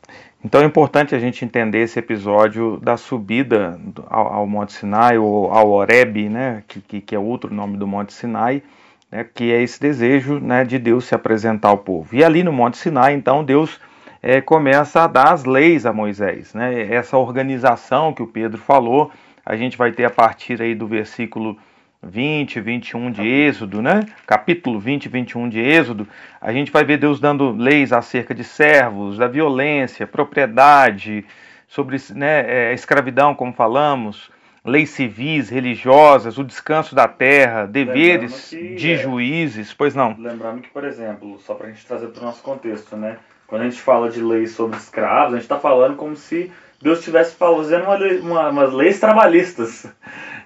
[0.43, 5.51] Então é importante a gente entender esse episódio da subida ao, ao Monte Sinai, ou
[5.51, 8.63] ao Horeb, né, que, que, que é outro nome do Monte Sinai,
[9.11, 12.15] né, que é esse desejo né, de Deus se apresentar ao povo.
[12.15, 13.79] E ali no Monte Sinai, então, Deus
[14.21, 16.53] é, começa a dar as leis a Moisés.
[16.55, 19.11] Né, essa organização que o Pedro falou,
[19.51, 21.59] a gente vai ter a partir aí do versículo
[22.01, 24.05] 20, 21 de Êxodo, né?
[24.25, 26.07] Capítulo 20, 21 de Êxodo,
[26.39, 31.25] a gente vai ver Deus dando leis acerca de servos, da violência, propriedade,
[31.67, 34.31] sobre né, é, escravidão, como falamos,
[34.63, 40.15] leis civis, religiosas, o descanso da terra, deveres que, de é, juízes, pois não?
[40.17, 43.17] Lembrando que, por exemplo, só para a gente trazer para o nosso contexto, né?
[43.47, 46.49] Quando a gente fala de leis sobre escravos, a gente está falando como se
[46.81, 49.85] Deus estivesse fazendo uma, uma, umas leis trabalhistas.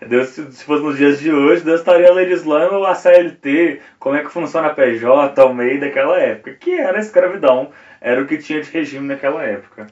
[0.08, 4.30] Deus, se fosse nos dias de hoje, Deus estaria legislando a CLT, como é que
[4.30, 7.72] funciona a PJ, ao meio daquela época, que era a escravidão,
[8.02, 9.88] era o que tinha de regime naquela época.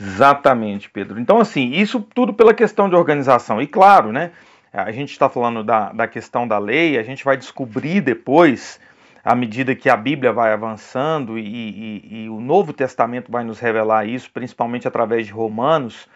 [0.00, 1.18] Exatamente, Pedro.
[1.18, 3.60] Então, assim, isso tudo pela questão de organização.
[3.60, 4.30] E claro, né,
[4.72, 8.78] a gente está falando da, da questão da lei, a gente vai descobrir depois,
[9.24, 13.58] à medida que a Bíblia vai avançando e, e, e o Novo Testamento vai nos
[13.58, 16.08] revelar isso, principalmente através de Romanos,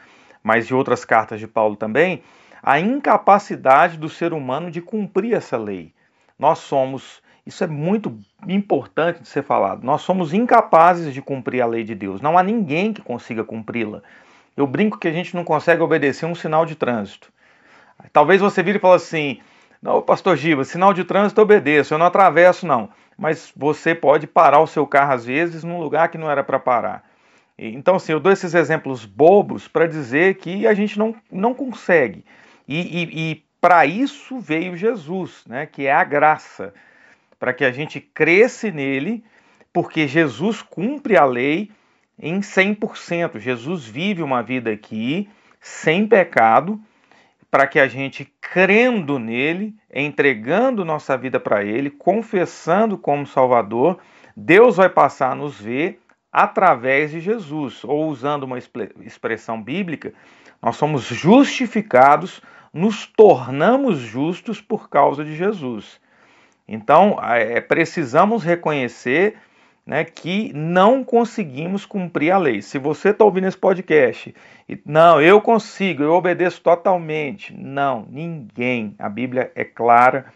[0.42, 2.22] mas de outras cartas de Paulo também,
[2.62, 5.92] a incapacidade do ser humano de cumprir essa lei.
[6.38, 11.66] Nós somos, isso é muito importante de ser falado, nós somos incapazes de cumprir a
[11.66, 12.20] lei de Deus.
[12.20, 14.02] Não há ninguém que consiga cumpri-la.
[14.56, 17.32] Eu brinco que a gente não consegue obedecer um sinal de trânsito.
[18.12, 19.40] Talvez você vire e fale assim:
[19.82, 22.88] não, pastor Giba, sinal de trânsito eu obedeço, eu não atravesso, não.
[23.18, 26.60] Mas você pode parar o seu carro às vezes num lugar que não era para
[26.60, 27.04] parar.
[27.58, 32.24] Então, assim, eu dou esses exemplos bobos para dizer que a gente não, não consegue.
[32.66, 36.72] E, e, e para isso veio Jesus, né, que é a graça,
[37.38, 39.24] para que a gente cresce nele,
[39.72, 41.70] porque Jesus cumpre a lei
[42.18, 43.38] em 100%.
[43.38, 45.28] Jesus vive uma vida aqui
[45.60, 46.80] sem pecado,
[47.52, 53.98] para que a gente, crendo nele, entregando nossa vida para ele, confessando como Salvador,
[54.34, 56.00] Deus vai passar a nos ver
[56.32, 60.14] através de Jesus, ou usando uma expressão bíblica,
[60.62, 62.40] nós somos justificados
[62.72, 66.00] nos tornamos justos por causa de Jesus.
[66.66, 69.36] Então, é, precisamos reconhecer
[69.86, 72.62] né, que não conseguimos cumprir a lei.
[72.62, 74.34] Se você está ouvindo esse podcast,
[74.68, 77.52] e, não, eu consigo, eu obedeço totalmente.
[77.56, 78.94] Não, ninguém.
[78.98, 80.26] A Bíblia é clara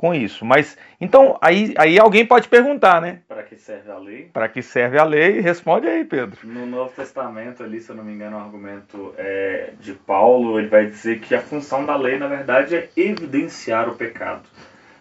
[0.00, 0.46] com isso.
[0.46, 3.20] Mas então aí, aí alguém pode perguntar, né?
[3.28, 4.30] Para que serve a lei?
[4.32, 5.40] Para que serve a lei?
[5.40, 6.38] Responde aí, Pedro.
[6.42, 10.68] No Novo Testamento ali, se eu não me engano, o argumento é de Paulo, ele
[10.68, 14.44] vai dizer que a função da lei, na verdade, é evidenciar o pecado.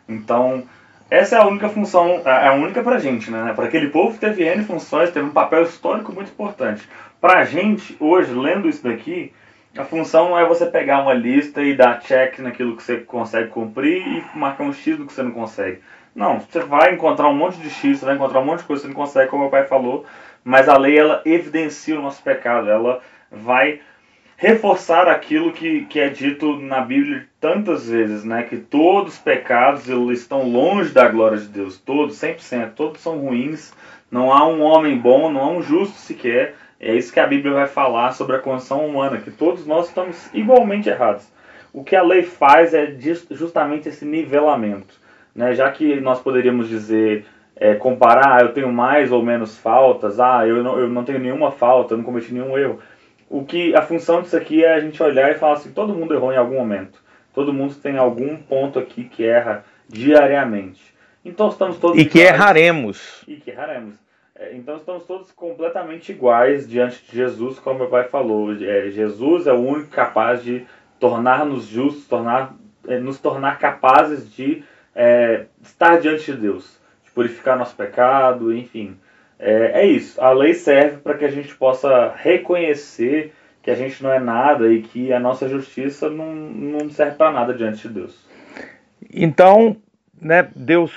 [0.07, 0.63] Então,
[1.09, 3.53] essa é a única função, é a única pra gente, né?
[3.55, 6.87] Para aquele povo teve N funções, teve um papel histórico muito importante.
[7.19, 9.33] Pra gente, hoje, lendo isso daqui,
[9.77, 14.01] a função é você pegar uma lista e dar check naquilo que você consegue cumprir
[14.05, 15.79] e marcar um X no que você não consegue.
[16.15, 18.81] Não, você vai encontrar um monte de X, você vai encontrar um monte de coisa
[18.81, 20.05] que você não consegue, como meu pai falou,
[20.43, 23.81] mas a lei ela evidencia o nosso pecado, ela vai
[24.39, 28.43] reforçar aquilo que, que é dito na Bíblia tantas vezes, né?
[28.43, 33.17] Que todos os pecados eles estão longe da glória de Deus, todos, 100%, todos são
[33.19, 33.73] ruins,
[34.09, 37.53] não há um homem bom, não há um justo sequer, é isso que a Bíblia
[37.53, 41.29] vai falar sobre a condição humana, que todos nós estamos igualmente errados.
[41.73, 42.95] O que a lei faz é
[43.31, 44.95] justamente esse nivelamento.
[45.35, 45.53] Né?
[45.53, 47.25] Já que nós poderíamos dizer,
[47.57, 51.19] é, comparar, ah, eu tenho mais ou menos faltas, ah, eu não, eu não tenho
[51.19, 52.79] nenhuma falta, eu não cometi nenhum erro.
[53.29, 56.13] O que a função disso aqui é a gente olhar e falar assim, todo mundo
[56.13, 56.99] errou em algum momento.
[57.33, 60.93] Todo mundo tem algum ponto aqui que erra diariamente.
[61.23, 63.23] Então estamos todos E que erraremos.
[63.27, 63.95] E que erraremos.
[64.35, 68.51] É, então estamos todos completamente iguais diante de Jesus, como meu pai falou.
[68.53, 70.65] É, Jesus é o único capaz de
[70.99, 72.55] tornar-nos justos, tornar,
[72.87, 74.63] é, nos tornar capazes de
[74.95, 78.97] é, estar diante de Deus, de purificar nosso pecado, enfim.
[79.39, 80.21] É, é isso.
[80.21, 84.71] A lei serve para que a gente possa reconhecer que a gente não é nada
[84.71, 88.27] e que a nossa justiça não, não serve para nada diante de Deus.
[89.13, 89.77] Então,
[90.21, 90.91] né, Deus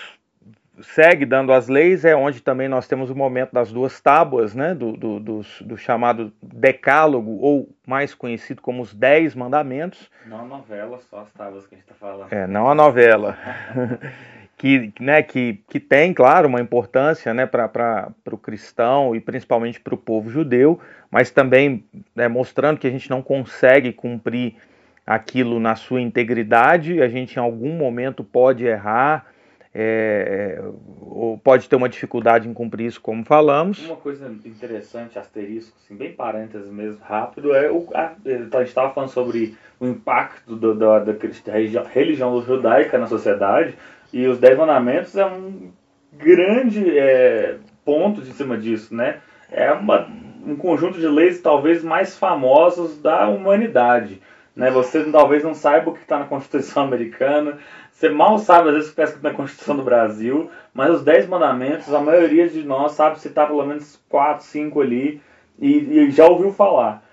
[0.81, 4.75] segue dando as leis, é onde também nós temos o momento das duas tábuas, né,
[4.75, 10.11] do, do, do, do chamado decálogo, ou mais conhecido como os Dez Mandamentos.
[10.27, 12.33] Não a novela, só as tábuas que a gente está falando.
[12.33, 13.37] É, não a novela.
[14.63, 19.93] que, né, que, que tem, claro, uma importância né, para o cristão e principalmente para
[19.93, 20.79] o povo judeu,
[21.11, 24.55] mas também né, mostrando que a gente não consegue cumprir
[25.05, 29.27] aquilo na sua integridade, a gente em algum momento pode errar,
[29.75, 30.63] é,
[31.01, 33.85] ou pode ter uma dificuldade em cumprir isso, como falamos.
[33.85, 38.95] Uma coisa interessante, asterisco, assim, bem parênteses mesmo, rápido, é o, a, a gente estava
[38.95, 41.13] falando sobre o impacto do, da, da
[41.93, 43.75] religião judaica na sociedade,
[44.13, 45.71] e os Dez Mandamentos é um
[46.13, 49.21] grande é, ponto de cima disso, né?
[49.51, 50.09] É uma,
[50.47, 54.21] um conjunto de leis talvez mais famosos da humanidade.
[54.55, 54.71] Né?
[54.71, 57.59] Você talvez não saiba o que está na Constituição Americana,
[57.91, 61.05] você mal sabe, às vezes, o que está escrito na Constituição do Brasil, mas os
[61.05, 65.21] Dez Mandamentos, a maioria de nós sabe citar pelo menos quatro, cinco ali
[65.59, 67.05] e, e já ouviu falar.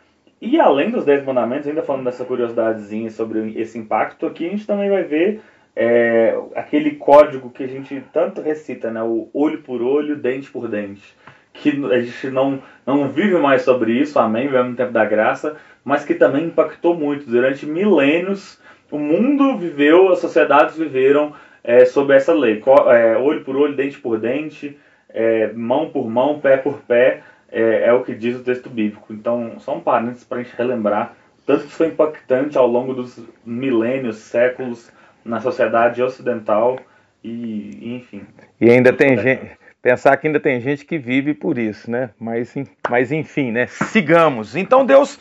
[0.42, 4.66] E além dos Dez Mandamentos, ainda falando dessa curiosidadezinha sobre esse impacto, aqui a gente
[4.66, 5.42] também vai ver
[5.82, 9.02] é, aquele código que a gente tanto recita, né?
[9.02, 11.16] O olho por olho, dente por dente.
[11.54, 15.56] Que a gente não, não vive mais sobre isso, amém, vivemos no tempo da graça,
[15.82, 17.30] mas que também impactou muito.
[17.30, 18.60] Durante milênios,
[18.92, 21.32] o mundo viveu, as sociedades viveram
[21.64, 22.62] é, sobre essa lei.
[22.88, 27.86] É, olho por olho, dente por dente, é, mão por mão, pé por pé, é,
[27.86, 29.14] é, o que diz o texto bíblico.
[29.14, 31.16] Então, só um parênteses para a gente relembrar
[31.46, 34.92] tanto que foi impactante ao longo dos milênios, séculos,
[35.24, 36.80] na sociedade ocidental
[37.24, 38.24] e, enfim.
[38.60, 39.52] E ainda tem gente,
[39.82, 42.12] pensar que ainda tem gente que vive por isso, né?
[42.20, 42.54] Mas,
[42.90, 43.68] mas enfim, né?
[43.68, 44.56] Sigamos.
[44.56, 45.20] Então Deus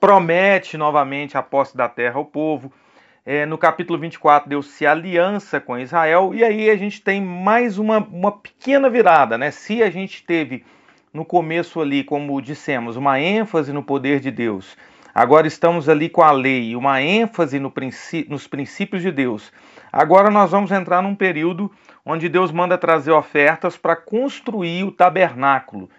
[0.00, 2.72] promete novamente a posse da terra ao povo.
[3.24, 7.78] É, no capítulo 24, Deus se aliança com Israel, e aí a gente tem mais
[7.78, 9.52] uma, uma pequena virada, né?
[9.52, 10.64] Se a gente teve
[11.14, 14.76] no começo ali, como dissemos, uma ênfase no poder de Deus
[15.14, 17.72] Agora estamos ali com a lei, uma ênfase no
[18.28, 19.52] nos princípios de Deus.
[19.92, 21.70] Agora nós vamos entrar num período
[22.04, 25.90] onde Deus manda trazer ofertas para construir o tabernáculo.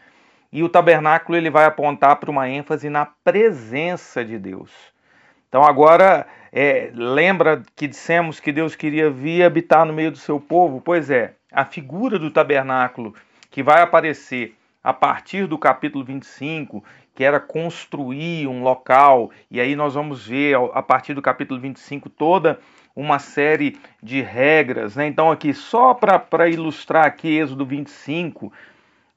[0.51, 4.71] E o tabernáculo ele vai apontar para uma ênfase na presença de Deus.
[5.47, 10.39] Então agora é, lembra que dissemos que Deus queria vir habitar no meio do seu
[10.39, 10.81] povo?
[10.81, 13.13] Pois é, a figura do tabernáculo
[13.51, 16.83] que vai aparecer a partir do capítulo 25
[17.15, 22.09] que era construir um local, e aí nós vamos ver a partir do capítulo 25
[22.09, 22.59] toda
[22.95, 24.95] uma série de regras.
[24.95, 25.07] Né?
[25.07, 28.51] Então, aqui, só para ilustrar aqui Êxodo 25,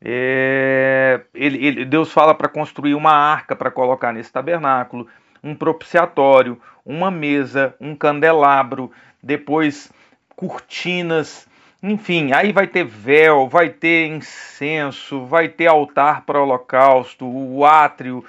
[0.00, 5.06] é, ele, ele, Deus fala para construir uma arca para colocar nesse tabernáculo,
[5.42, 8.90] um propiciatório, uma mesa, um candelabro,
[9.22, 9.92] depois
[10.34, 11.48] cortinas
[11.82, 18.24] enfim, aí vai ter véu, vai ter incenso, vai ter altar para holocausto, o átrio,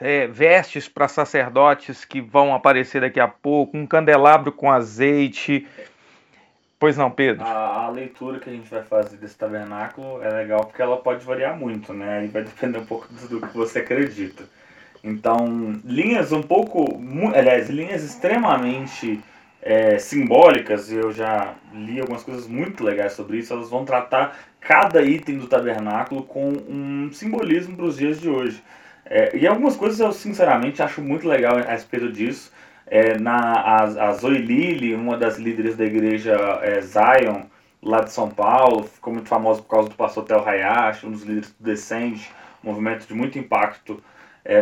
[0.00, 5.66] é, vestes para sacerdotes que vão aparecer daqui a pouco, um candelabro com azeite.
[6.78, 7.44] Pois não, Pedro?
[7.44, 11.24] A, a, leitura que a gente vai fazer desse tabernáculo é legal porque ela pode
[11.24, 12.18] variar muito, né?
[12.18, 14.44] Aí vai depender um pouco do, do que você acredita.
[15.02, 16.84] Então, linhas um pouco.
[17.34, 19.22] Aliás, linhas extremamente
[19.66, 25.02] é, simbólicas, eu já li algumas coisas muito legais sobre isso, elas vão tratar cada
[25.02, 28.62] item do tabernáculo com um simbolismo para os dias de hoje.
[29.04, 32.52] É, e algumas coisas eu sinceramente acho muito legal a respeito disso.
[32.86, 36.36] É, na, a, a Zoe Lilly, uma das líderes da igreja
[36.82, 37.42] Zion,
[37.82, 41.24] lá de São Paulo, ficou muito famosa por causa do pastor Tel Hayashi, um dos
[41.24, 42.30] líderes do Descende,
[42.62, 44.00] um movimento de muito impacto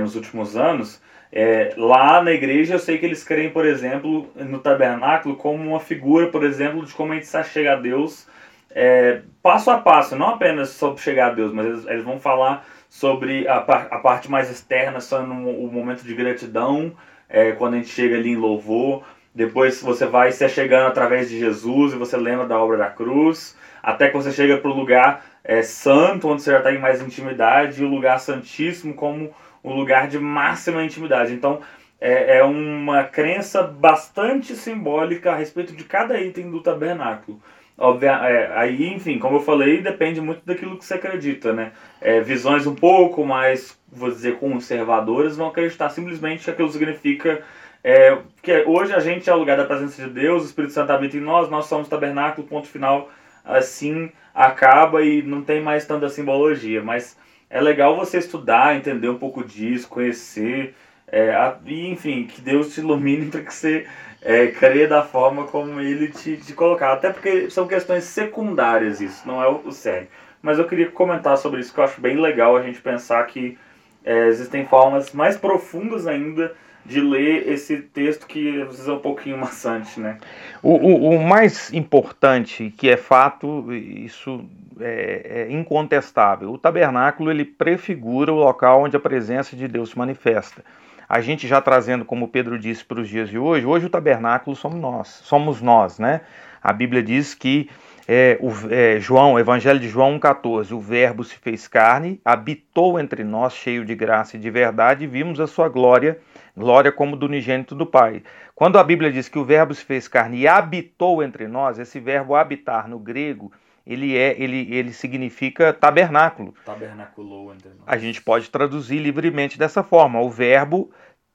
[0.00, 0.98] nos últimos anos.
[1.36, 5.80] É, lá na igreja eu sei que eles creem, por exemplo, no tabernáculo como uma
[5.80, 8.26] figura, por exemplo, de como a gente chega a Deus
[8.74, 12.66] é, passo a passo, não apenas sobre chegar a Deus, mas eles, eles vão falar
[12.90, 16.92] sobre a, a, parte mais externa, sendo o momento de gratidão,
[17.28, 19.04] é, quando a gente chega ali em louvor.
[19.32, 23.56] Depois você vai se chegando através de Jesus e você lembra da obra da cruz,
[23.82, 27.00] até que você chega para o lugar é, santo, onde você já está em mais
[27.00, 29.32] intimidade, e o lugar santíssimo como
[29.64, 31.32] um lugar de máxima intimidade.
[31.32, 31.60] Então,
[32.00, 37.40] é, é uma crença bastante simbólica a respeito de cada item do tabernáculo.
[37.76, 41.72] Óbvio, é, aí, enfim, como eu falei, depende muito daquilo que você acredita, né?
[42.00, 47.42] É, visões um pouco mais, vou dizer, conservadoras vão acreditar simplesmente que aquilo significa
[47.82, 50.90] é, que hoje a gente é o lugar da presença de Deus, o Espírito Santo
[50.90, 53.10] habita em nós, nós somos tabernáculo, ponto final,
[53.44, 56.82] assim acaba e não tem mais tanta simbologia.
[56.82, 57.16] Mas
[57.54, 60.74] é legal você estudar, entender um pouco disso, conhecer,
[61.06, 63.86] é, a, e enfim, que Deus te ilumine para que você
[64.20, 66.92] é, creia da forma como Ele te, te colocar.
[66.92, 70.08] Até porque são questões secundárias isso, não é o, o sério.
[70.42, 73.56] Mas eu queria comentar sobre isso, que eu acho bem legal a gente pensar que
[74.04, 78.98] é, existem formas mais profundas ainda de ler esse texto que às vezes é um
[78.98, 80.18] pouquinho maçante, né?
[80.62, 84.44] O, o, o mais importante, que é fato, isso
[84.80, 86.52] é, é, incontestável.
[86.52, 90.64] O tabernáculo ele prefigura o local onde a presença de Deus se manifesta.
[91.08, 94.56] A gente já trazendo, como Pedro disse, para os dias de hoje, hoje o tabernáculo
[94.56, 96.22] somos nós, somos nós, né?
[96.62, 97.68] A Bíblia diz que
[98.06, 103.24] é, o, é, João, Evangelho de João 1,14, o Verbo se fez carne, habitou entre
[103.24, 106.18] nós, cheio de graça e de verdade, e vimos a sua glória,
[106.56, 108.22] glória como do unigênito do Pai.
[108.54, 111.98] Quando a Bíblia diz que o Verbo se fez carne e habitou entre nós, esse
[111.98, 113.52] verbo habitar no grego
[113.86, 116.54] ele é ele, ele significa tabernáculo.
[116.64, 117.80] Tabernaculou entre nós.
[117.86, 120.20] A gente pode traduzir livremente dessa forma.
[120.20, 120.90] O verbo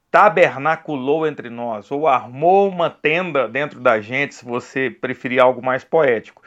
[0.09, 5.83] tabernaculou entre nós, ou armou uma tenda dentro da gente, se você preferir algo mais
[5.83, 6.41] poético.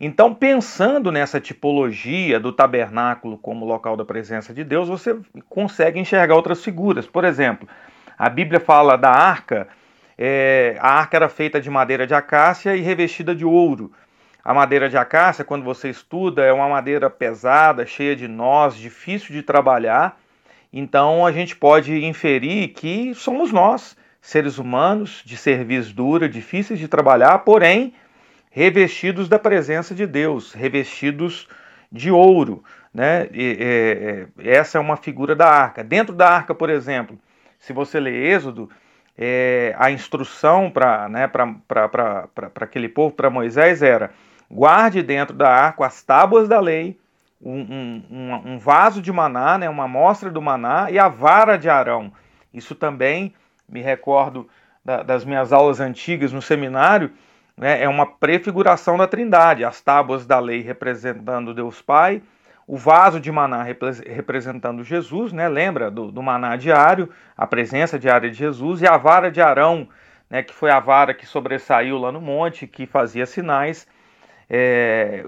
[0.00, 6.34] Então, pensando nessa tipologia do tabernáculo como local da presença de Deus, você consegue enxergar
[6.34, 7.06] outras figuras.
[7.06, 7.68] Por exemplo,
[8.18, 9.68] a Bíblia fala da arca,
[10.16, 13.92] é, a arca era feita de madeira de acácia e revestida de ouro.
[14.44, 19.34] A madeira de acácia, quando você estuda, é uma madeira pesada, cheia de nós, difícil
[19.34, 20.20] de trabalhar.
[20.72, 26.88] Então a gente pode inferir que somos nós, seres humanos, de cerviz dura, difíceis de
[26.88, 27.94] trabalhar, porém
[28.50, 31.48] revestidos da presença de Deus, revestidos
[31.90, 32.62] de ouro.
[32.92, 33.28] Né?
[33.32, 35.82] E, é, essa é uma figura da arca.
[35.82, 37.18] Dentro da arca, por exemplo,
[37.64, 38.68] se você lê Êxodo,
[39.16, 41.30] é, a instrução para né,
[42.56, 44.10] aquele povo, para Moisés, era
[44.50, 46.98] guarde dentro da arca as tábuas da lei,
[47.40, 51.70] um, um, um, vaso de maná, né, uma amostra do maná e a vara de
[51.70, 52.12] Arão.
[52.52, 53.32] Isso também
[53.66, 54.46] me recordo
[54.84, 57.12] da, das minhas aulas antigas no seminário,
[57.56, 62.22] né, é uma prefiguração da Trindade, as tábuas da lei representando Deus Pai,
[62.66, 68.30] o vaso de maná representando Jesus, né, lembra do, do maná diário, a presença diária
[68.30, 69.88] de Jesus, e a vara de Arão,
[70.30, 73.86] né, que foi a vara que sobressaiu lá no monte, que fazia sinais,
[74.48, 75.24] é,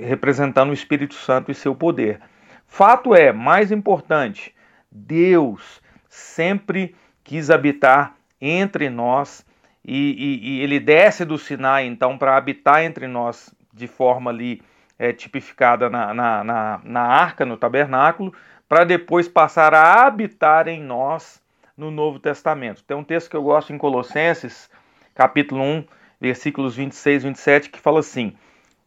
[0.00, 2.20] representando o Espírito Santo e seu poder.
[2.66, 4.54] Fato é, mais importante,
[4.90, 6.94] Deus sempre
[7.24, 9.44] quis habitar entre nós
[9.84, 14.62] e, e, e ele desce do Sinai, então, para habitar entre nós de forma ali
[14.98, 18.32] é, tipificada na, na, na, na arca, no tabernáculo,
[18.68, 21.42] para depois passar a habitar em nós
[21.76, 22.84] no Novo Testamento.
[22.84, 24.70] Tem um texto que eu gosto em Colossenses,
[25.14, 25.84] capítulo 1,
[26.20, 28.34] versículos 26 e 27, que fala assim: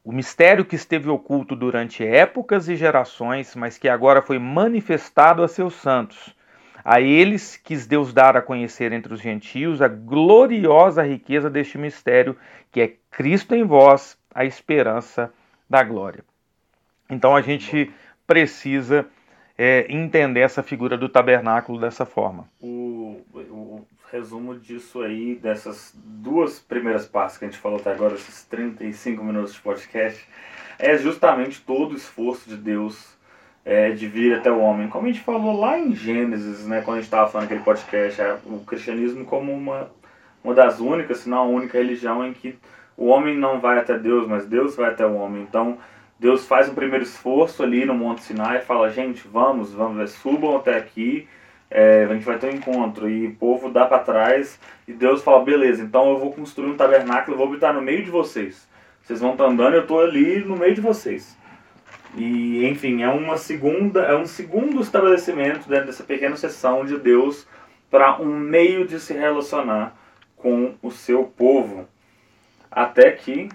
[0.03, 5.47] O mistério que esteve oculto durante épocas e gerações, mas que agora foi manifestado a
[5.47, 6.35] seus santos
[6.89, 12.37] a eles quis Deus dar a conhecer entre os gentios a gloriosa riqueza deste mistério,
[12.71, 15.29] que é Cristo em vós, a esperança
[15.69, 16.23] da glória.
[17.09, 17.91] Então a gente
[18.25, 19.07] precisa
[19.57, 22.49] é, entender essa figura do tabernáculo dessa forma.
[22.59, 28.15] O, o, resumo disso aí, dessas duas primeiras partes que a gente falou até agora,
[28.15, 30.25] esses 35 minutos de podcast,
[30.79, 33.17] é justamente todo o esforço de Deus
[33.65, 34.87] é, de vir até o homem.
[34.87, 38.21] Como a gente falou lá em Gênesis, né, quando a gente estava falando aquele podcast,
[38.21, 39.91] é, o cristianismo como uma,
[40.43, 42.57] uma das únicas, se não a única religião em que
[42.97, 45.43] o homem não vai até Deus, mas Deus vai até o homem.
[45.43, 45.77] Então,
[46.19, 50.75] Deus faz um primeiro esforço ali no Monte Sinai fala, gente, vamos, vamos, subam até
[50.75, 51.27] aqui,
[51.69, 53.07] é, a gente vai ter um encontro.
[53.07, 56.75] E o povo dá para trás e Deus fala, beleza, então eu vou construir um
[56.75, 58.67] tabernáculo, eu vou habitar no meio de vocês.
[59.03, 61.37] Vocês vão estar andando, eu estou ali no meio de vocês.
[62.15, 67.47] E, enfim, é uma segunda, é um segundo estabelecimento dentro dessa pequena sessão de Deus
[67.91, 69.95] para um meio de se relacionar
[70.35, 71.87] com o seu povo.
[72.77, 73.49] Até que.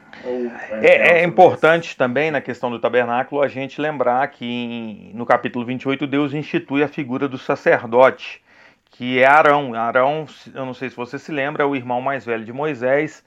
[0.82, 5.64] É, é importante também na questão do tabernáculo a gente lembrar que em, no capítulo
[5.64, 8.42] 28 Deus institui a figura do sacerdote,
[8.90, 9.74] que é Arão.
[9.74, 13.24] Arão, eu não sei se você se lembra, é o irmão mais velho de Moisés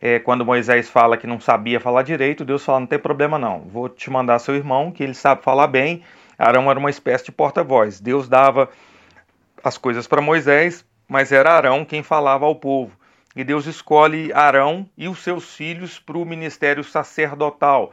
[0.00, 3.60] é, quando Moisés fala que não sabia falar direito, Deus fala: não tem problema não,
[3.60, 6.02] vou te mandar seu irmão, que ele sabe falar bem.
[6.38, 8.00] Arão era uma espécie de porta-voz.
[8.00, 8.70] Deus dava
[9.62, 12.99] as coisas para Moisés, mas era Arão quem falava ao povo.
[13.34, 17.92] E Deus escolhe Arão e os seus filhos para o ministério sacerdotal.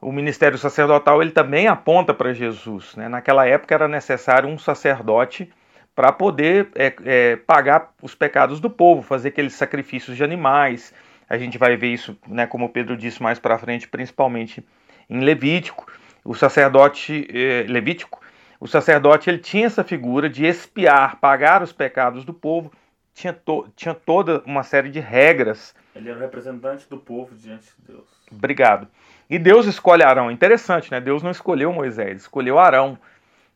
[0.00, 2.94] O ministério sacerdotal ele também aponta para Jesus.
[2.96, 3.08] Né?
[3.08, 5.50] Naquela época era necessário um sacerdote
[5.94, 10.92] para poder é, é, pagar os pecados do povo, fazer aqueles sacrifícios de animais,
[11.28, 14.64] a gente vai ver isso, né, como Pedro disse mais para frente, principalmente
[15.10, 15.86] em Levítico.
[16.24, 18.20] O sacerdote eh, Levítico,
[18.58, 22.72] o sacerdote ele tinha essa figura de espiar, pagar os pecados do povo,
[23.16, 25.74] tinha, to, tinha toda uma série de regras.
[25.94, 28.06] Ele era o representante do povo diante de Deus.
[28.30, 28.86] Obrigado.
[29.28, 30.30] E Deus escolhe Arão.
[30.30, 31.00] Interessante, né?
[31.00, 32.98] Deus não escolheu Moisés, escolheu Arão,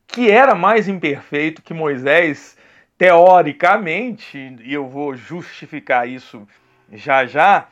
[0.07, 2.57] que era mais imperfeito que Moisés,
[2.97, 6.47] teoricamente, e eu vou justificar isso
[6.91, 7.67] já já.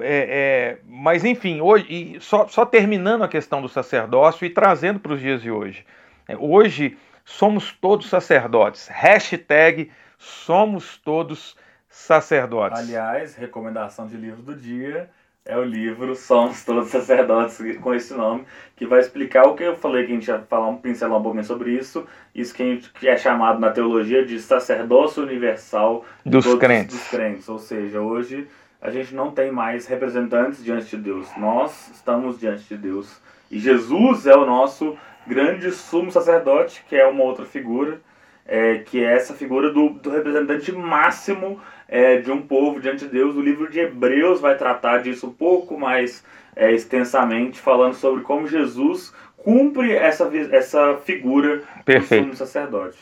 [0.00, 5.12] É, é, mas enfim, hoje, só, só terminando a questão do sacerdócio e trazendo para
[5.12, 5.86] os dias de hoje.
[6.26, 8.88] É, hoje somos todos sacerdotes.
[8.88, 9.88] Hashtag
[10.18, 11.56] somos todos
[11.88, 12.78] sacerdotes.
[12.78, 15.08] Aliás, recomendação de livro do dia
[15.48, 18.44] é o livro Somos Todos Sacerdotes, com esse nome,
[18.76, 21.22] que vai explicar o que eu falei, que a gente ia falar um pincelar um
[21.22, 26.04] pouquinho sobre isso, isso que, a gente, que é chamado na teologia de sacerdócio universal
[26.22, 26.94] dos crentes.
[26.94, 27.48] dos crentes.
[27.48, 28.46] Ou seja, hoje
[28.80, 33.18] a gente não tem mais representantes diante de Deus, nós estamos diante de Deus.
[33.50, 38.02] E Jesus é o nosso grande sumo sacerdote, que é uma outra figura
[38.48, 43.10] é, que é essa figura do, do representante máximo é, de um povo diante de
[43.10, 43.36] Deus.
[43.36, 46.24] O livro de Hebreus vai tratar disso um pouco mais
[46.56, 52.22] é, extensamente, falando sobre como Jesus cumpre essa, essa figura Perfeito.
[52.22, 52.98] do sumo sacerdote.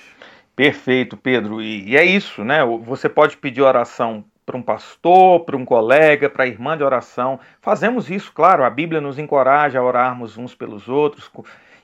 [0.55, 1.63] Perfeito, Pedro.
[1.63, 2.65] E, e é isso, né?
[2.85, 7.39] Você pode pedir oração para um pastor, para um colega, para a irmã de oração.
[7.61, 8.65] Fazemos isso, claro.
[8.65, 11.31] A Bíblia nos encoraja a orarmos uns pelos outros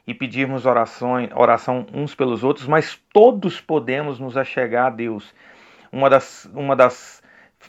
[0.07, 5.34] e pedirmos oração, oração uns pelos outros, mas todos podemos nos achegar a Deus.
[5.92, 7.22] Uma das, uma das,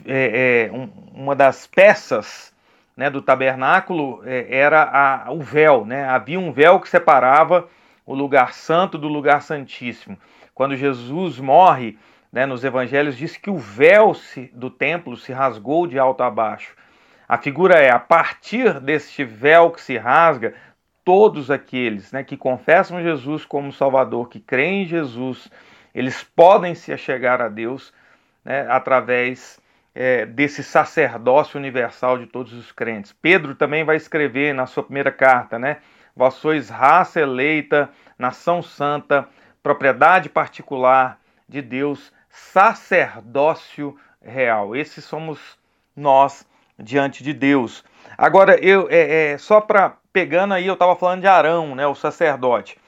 [0.04, 2.52] é, é, um, uma das peças
[2.96, 5.84] né, do tabernáculo é, era a, o véu.
[5.84, 6.04] Né?
[6.04, 7.68] Havia um véu que separava
[8.06, 10.18] o lugar santo do lugar santíssimo.
[10.54, 11.98] Quando Jesus morre,
[12.32, 16.30] né, nos evangelhos, diz que o véu se, do templo se rasgou de alto a
[16.30, 16.74] baixo.
[17.28, 20.54] A figura é, a partir deste véu que se rasga,
[21.04, 25.50] todos aqueles né, que confessam Jesus como Salvador, que creem em Jesus,
[25.94, 27.92] eles podem se achegar a Deus
[28.44, 29.60] né, através
[29.94, 33.12] é, desse sacerdócio universal de todos os crentes.
[33.12, 35.78] Pedro também vai escrever na sua primeira carta, né?
[36.16, 39.28] Vós sois raça eleita, nação santa,
[39.62, 44.74] propriedade particular de Deus, sacerdócio real.
[44.74, 45.58] Esses somos
[45.94, 46.46] nós
[46.78, 47.84] diante de Deus.
[48.16, 51.94] Agora, eu é, é só para pegando aí, eu estava falando de Arão, né, o
[51.96, 52.78] sacerdote.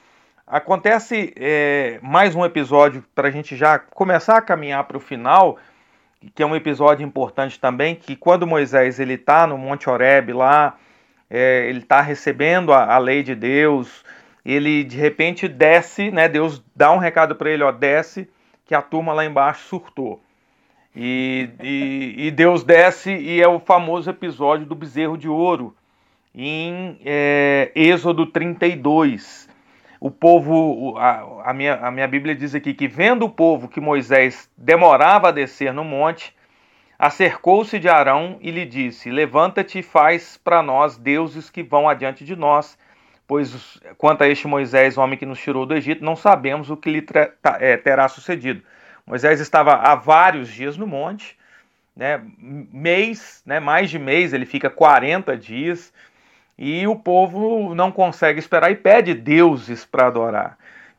[0.47, 5.57] Acontece é, mais um episódio para a gente já começar a caminhar para o final,
[6.33, 10.77] que é um episódio importante também, que quando Moisés ele está no Monte Horeb lá,
[11.29, 14.05] é, ele está recebendo a, a, lei de Deus,
[14.45, 16.29] ele de repente desce, né?
[16.29, 18.29] Deus dá um recado para ele, ó, desce,
[18.65, 20.21] que a turma lá embaixo surtou.
[20.95, 25.75] E, e, e Deus desce e é o famoso episódio do bezerro de ouro,
[26.33, 29.47] em é, Êxodo 32.
[29.99, 33.81] O povo, a, a, minha, a minha Bíblia diz aqui que, vendo o povo que
[33.81, 36.35] Moisés demorava a descer no monte,
[36.99, 42.23] acercou-se de Arão e lhe disse: Levanta-te e faz para nós deuses que vão adiante
[42.23, 42.77] de nós,
[43.27, 46.89] pois quanto a este Moisés, homem que nos tirou do Egito, não sabemos o que
[46.89, 47.05] lhe
[47.59, 48.61] é, terá sucedido.
[49.05, 51.37] Moisés estava há vários dias no monte,
[51.95, 55.91] né, mês, né, mais de mês, ele fica 40 dias
[56.57, 60.57] e o povo não consegue esperar e pede deuses para adorar.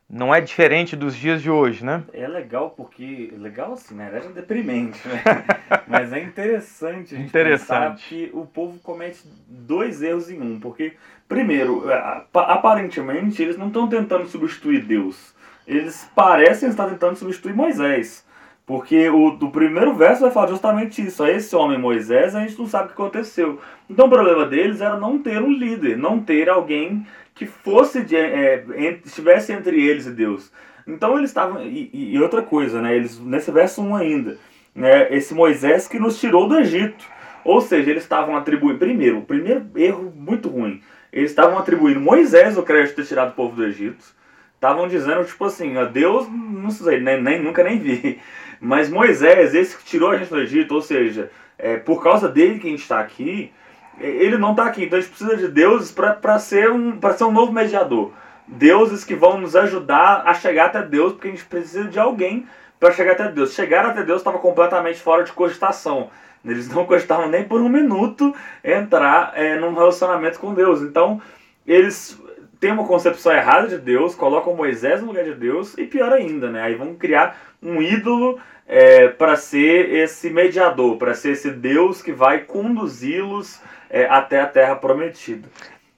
[0.09, 2.03] Não é diferente dos dias de hoje, né?
[2.13, 3.31] É legal porque.
[3.37, 4.09] Legal assim, né?
[4.11, 5.21] É deprimente, né?
[5.85, 8.07] Mas é interessante a gente interessante.
[8.07, 10.59] que o povo comete dois erros em um.
[10.59, 10.93] Porque,
[11.27, 15.35] primeiro, é, aparentemente, eles não estão tentando substituir Deus.
[15.67, 18.25] Eles parecem estar tentando substituir Moisés.
[18.69, 21.23] Porque o do primeiro verso vai falar justamente isso.
[21.23, 23.59] A esse homem Moisés, a gente não sabe o que aconteceu.
[23.89, 27.03] Então o problema deles era não ter um líder, não ter alguém
[27.33, 28.63] que fosse de, é,
[29.03, 30.51] estivesse entre eles e Deus.
[30.85, 31.63] Então eles estavam.
[31.63, 32.95] E, e, outra coisa, né?
[32.95, 34.37] Eles, nesse verso 1 ainda,
[34.75, 35.11] né?
[35.15, 37.03] esse Moisés que nos tirou do Egito.
[37.43, 38.77] Ou seja, eles estavam atribuindo.
[38.77, 40.79] Primeiro, o primeiro erro muito ruim.
[41.11, 44.05] Eles estavam atribuindo Moisés o crédito de ter tirado o povo do Egito.
[44.53, 48.19] Estavam dizendo, tipo assim, a Deus, não sei, nem, nem, nunca nem vi.
[48.59, 52.59] Mas Moisés, esse que tirou a gente do Egito, ou seja, é, por causa dele
[52.59, 53.51] que a gente está aqui,
[53.99, 54.83] é, ele não está aqui.
[54.83, 58.11] Então a gente precisa de deuses para ser, um, ser um novo mediador.
[58.47, 62.47] Deuses que vão nos ajudar a chegar até Deus, porque a gente precisa de alguém
[62.79, 63.53] para chegar até Deus.
[63.53, 66.09] Chegar até Deus estava completamente fora de cogitação.
[66.43, 68.33] Eles não gostavam nem por um minuto
[68.63, 70.81] entrar é, num relacionamento com Deus.
[70.81, 71.21] Então,
[71.67, 72.19] eles
[72.59, 76.49] têm uma concepção errada de Deus, colocam Moisés no lugar de Deus e pior ainda,
[76.49, 76.61] né?
[76.61, 82.11] Aí vão criar um ídolo é, para ser esse mediador, para ser esse Deus que
[82.11, 85.47] vai conduzi-los é, até a terra prometida.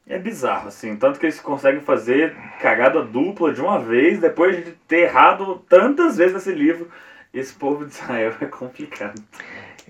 [0.07, 4.71] É bizarro, assim, tanto que eles conseguem fazer cagada dupla de uma vez, depois de
[4.87, 6.89] ter errado tantas vezes nesse livro.
[7.33, 9.21] Esse povo de Israel é complicado.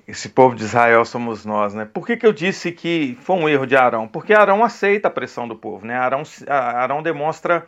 [0.08, 1.86] Esse povo de Israel somos nós, né?
[1.86, 4.08] Por que, que eu disse que foi um erro de Arão?
[4.08, 5.96] Porque Arão aceita a pressão do povo, né?
[5.96, 7.66] Arão, Arão demonstra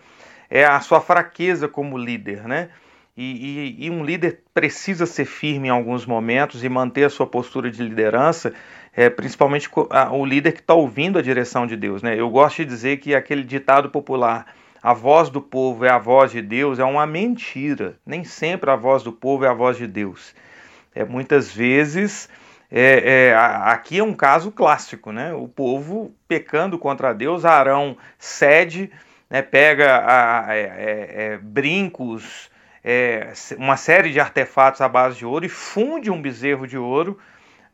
[0.49, 2.69] é, a sua fraqueza como líder, né?
[3.15, 7.27] E, e, e, um líder precisa ser firme em alguns momentos e manter a sua
[7.27, 8.51] postura de liderança,
[8.91, 9.69] é, principalmente
[10.11, 12.01] o líder que está ouvindo a direção de Deus.
[12.01, 12.19] Né?
[12.19, 14.47] Eu gosto de dizer que aquele ditado popular,
[14.81, 17.99] a voz do povo é a voz de Deus, é uma mentira.
[18.03, 20.33] Nem sempre a voz do povo é a voz de Deus.
[20.95, 22.29] É, muitas vezes,
[22.71, 25.33] é, é, aqui é um caso clássico, né?
[25.33, 28.91] o povo pecando contra Deus, Arão cede,
[29.29, 30.61] né, pega a, a, é,
[31.15, 32.51] é, brincos,
[32.83, 37.17] é, uma série de artefatos à base de ouro e funde um bezerro de ouro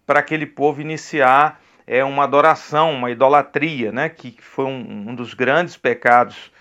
[0.06, 5.34] para aquele povo iniciar é, uma adoração, uma idolatria, né, que foi um, um dos
[5.34, 6.52] grandes pecados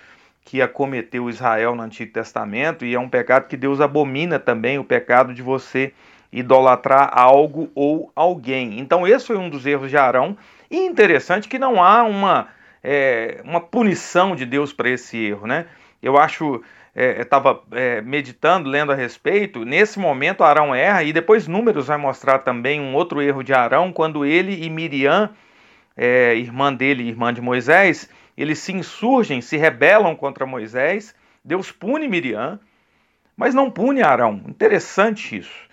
[0.45, 4.85] que acometeu Israel no Antigo Testamento e é um pecado que Deus abomina também, o
[4.85, 5.93] pecado de você
[6.33, 8.79] idolatrar algo ou alguém.
[8.79, 10.37] Então esse foi um dos erros de Arão
[10.71, 12.49] e interessante que não há uma,
[12.83, 15.67] é, uma punição de Deus para esse erro, né?
[16.03, 16.63] Eu acho,
[16.95, 21.97] é, estava é, meditando, lendo a respeito, nesse momento Arão erra e depois Números vai
[21.97, 25.31] mostrar também um outro erro de Arão, quando ele e Miriam,
[25.97, 31.15] é, irmã dele, irmã de Moisés, eles se insurgem, se rebelam contra Moisés,
[31.45, 32.61] Deus pune Miriam,
[33.37, 34.41] mas não pune Arão.
[34.47, 35.68] Interessante isso.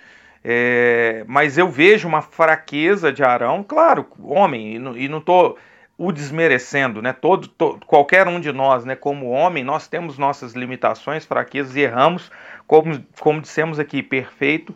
[0.47, 5.57] É, mas eu vejo uma fraqueza de Arão, claro, homem, e não estou
[5.97, 7.13] o desmerecendo, né?
[7.13, 8.95] Todo, todo, qualquer um de nós, né?
[8.95, 12.29] Como homem, nós temos nossas limitações, fraquezas e erramos,
[12.67, 14.75] como, como dissemos aqui, perfeito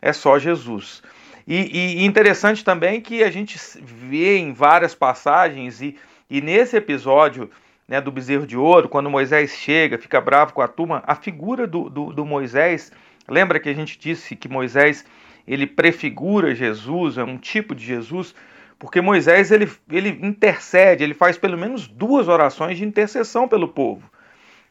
[0.00, 1.02] é só Jesus.
[1.46, 5.96] E, e interessante também que a gente vê em várias passagens e,
[6.28, 7.50] e nesse episódio
[7.86, 11.66] né, do bezerro de ouro, quando Moisés chega, fica bravo com a turma, a figura
[11.66, 12.92] do, do, do Moisés
[13.28, 15.04] Lembra que a gente disse que Moisés
[15.46, 18.34] ele prefigura Jesus, é um tipo de Jesus,
[18.78, 24.08] porque Moisés ele, ele intercede, ele faz pelo menos duas orações de intercessão pelo povo.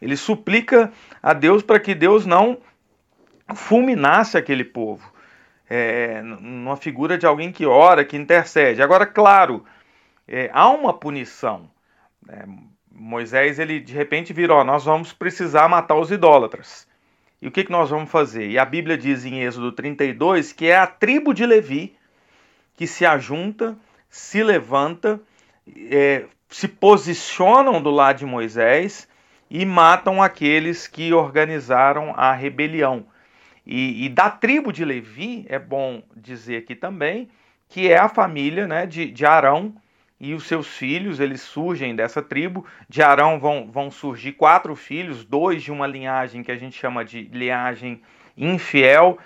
[0.02, 0.92] Ele suplica
[1.22, 2.60] a Deus para que Deus não
[3.56, 5.12] fulminasse aquele povo.
[5.70, 8.82] É, numa figura de alguém que ora, que intercede.
[8.82, 9.66] Agora, claro,
[10.28, 11.70] é, há uma punição.
[12.30, 12.46] É,
[12.92, 16.87] Moisés, ele de repente virou: nós vamos precisar matar os idólatras.
[17.42, 18.50] E o que, que nós vamos fazer?
[18.50, 21.96] E a Bíblia diz em Êxodo 32 que é a tribo de Levi
[22.76, 23.78] que se ajunta,
[24.10, 25.20] se levanta,
[25.90, 29.08] é, se posicionam do lado de Moisés
[29.50, 33.06] e matam aqueles que organizaram a rebelião.
[33.66, 37.30] E, e, da tribo de Levi, é bom dizer aqui também,
[37.68, 39.76] que é a família né, de, de Arão,
[40.20, 42.66] e os seus filhos, eles surgem dessa tribo.
[42.90, 47.06] De Arão vão, vão surgir quatro filhos, dois de uma linhagem que a gente chama
[47.06, 48.02] de linhagem
[48.36, 49.18] infiel.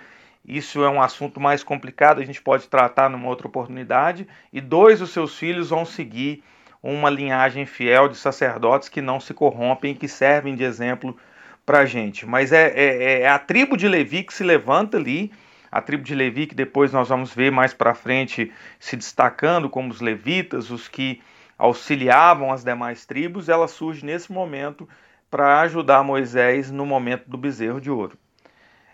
[0.44, 4.26] Isso é um assunto mais complicado, a gente pode tratar numa outra oportunidade.
[4.52, 6.42] E dois dos seus filhos vão seguir
[6.82, 11.16] uma linhagem fiel de sacerdotes que não se corrompem, que servem de exemplo
[11.64, 12.26] para a gente.
[12.26, 15.32] Mas é, é, é a tribo de Levi que se levanta ali
[15.72, 19.90] a tribo de Levi, que depois nós vamos ver mais para frente se destacando como
[19.90, 21.22] os levitas, os que
[21.56, 24.86] auxiliavam as demais tribos, ela surge nesse momento
[25.30, 28.18] para ajudar Moisés no momento do bezerro de ouro.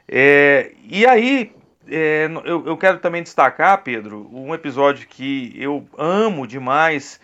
[0.07, 1.53] É, e aí,
[1.89, 7.21] é, eu, eu, quero também destacar, Pedro, um episódio que eu amo demais,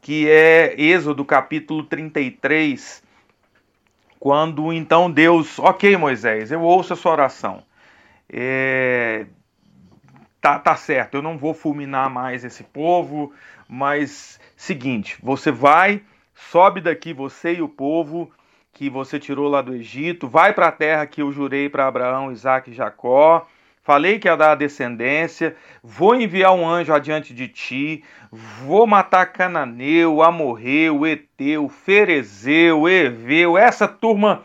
[0.00, 3.02] que é Êxodo capítulo 33,
[4.18, 7.62] quando então Deus, ok Moisés, eu ouço a sua oração,
[8.28, 9.26] é,
[10.40, 13.32] tá, tá certo, eu não vou fulminar mais esse povo,
[13.68, 16.02] mas seguinte, você vai,
[16.34, 18.30] sobe daqui você e o povo
[18.72, 22.32] que você tirou lá do Egito, vai para a terra que eu jurei para Abraão,
[22.32, 23.46] Isaac e Jacó.
[23.84, 28.02] Falei que ia dar a descendência, vou enviar um anjo adiante de ti,
[28.32, 34.42] vou matar Cananeu, Amorreu, Eteu, Ferezeu, Eveu, essa turma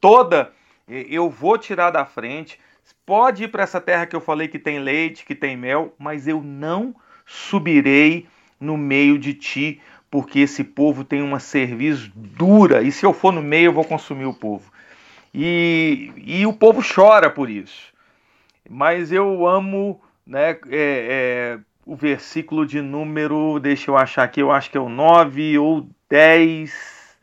[0.00, 0.50] toda
[0.88, 2.58] eu vou tirar da frente.
[3.04, 6.28] Pode ir para essa terra que eu falei que tem leite, que tem mel, mas
[6.28, 8.26] eu não subirei
[8.60, 9.80] no meio de ti,
[10.10, 13.84] porque esse povo tem uma cerviz dura, e se eu for no meio, eu vou
[13.84, 14.70] consumir o povo.
[15.32, 17.92] E, e o povo chora por isso.
[18.68, 24.50] Mas eu amo né, é, é, o versículo de número, deixa eu achar aqui, eu
[24.50, 27.16] acho que é o 9 ou 10.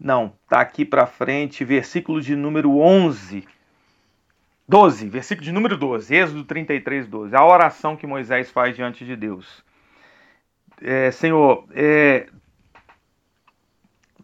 [0.00, 3.53] Não, tá aqui para frente, versículo de número 11
[4.66, 7.36] 12, versículo de número 12, Êxodo 33, 12.
[7.36, 9.62] A oração que Moisés faz diante de Deus.
[10.80, 12.28] É, Senhor, é,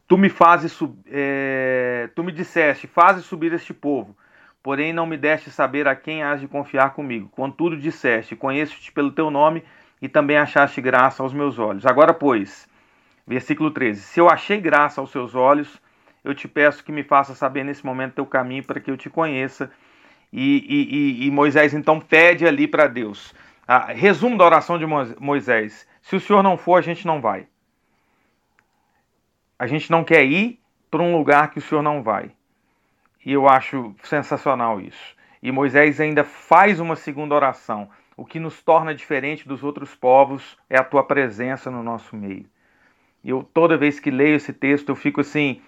[0.08, 4.16] tu me fazes, é, tu me disseste, fazes subir este povo,
[4.62, 7.28] porém não me deste saber a quem has de confiar comigo.
[7.28, 9.62] Contudo disseste, conheço-te pelo teu nome
[10.00, 11.84] e também achaste graça aos meus olhos.
[11.84, 12.66] Agora, pois,
[13.26, 15.80] versículo 13, se eu achei graça aos seus olhos,
[16.24, 19.10] eu te peço que me faça saber nesse momento teu caminho para que eu te
[19.10, 19.70] conheça
[20.32, 23.34] e, e, e Moisés então pede ali para Deus.
[23.66, 24.86] Ah, resumo da oração de
[25.18, 27.46] Moisés: se o Senhor não for, a gente não vai.
[29.58, 30.60] A gente não quer ir
[30.90, 32.32] para um lugar que o Senhor não vai.
[33.24, 35.16] E eu acho sensacional isso.
[35.42, 37.88] E Moisés ainda faz uma segunda oração.
[38.16, 42.46] O que nos torna diferente dos outros povos é a tua presença no nosso meio.
[43.22, 45.60] E eu toda vez que leio esse texto eu fico assim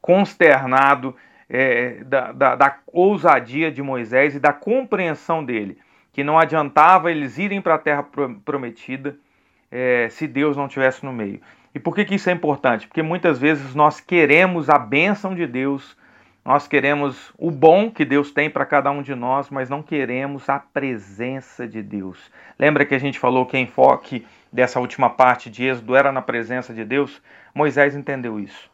[0.00, 1.14] consternado
[1.50, 5.78] é, da, da, da ousadia de Moisés e da compreensão dele,
[6.12, 8.06] que não adiantava eles irem para a terra
[8.44, 9.16] prometida
[9.70, 11.40] é, se Deus não tivesse no meio.
[11.74, 12.86] E por que, que isso é importante?
[12.86, 15.96] Porque muitas vezes nós queremos a bênção de Deus,
[16.44, 20.48] nós queremos o bom que Deus tem para cada um de nós, mas não queremos
[20.48, 22.30] a presença de Deus.
[22.58, 26.22] Lembra que a gente falou que o enfoque dessa última parte de Êxodo era na
[26.22, 27.20] presença de Deus?
[27.54, 28.69] Moisés entendeu isso.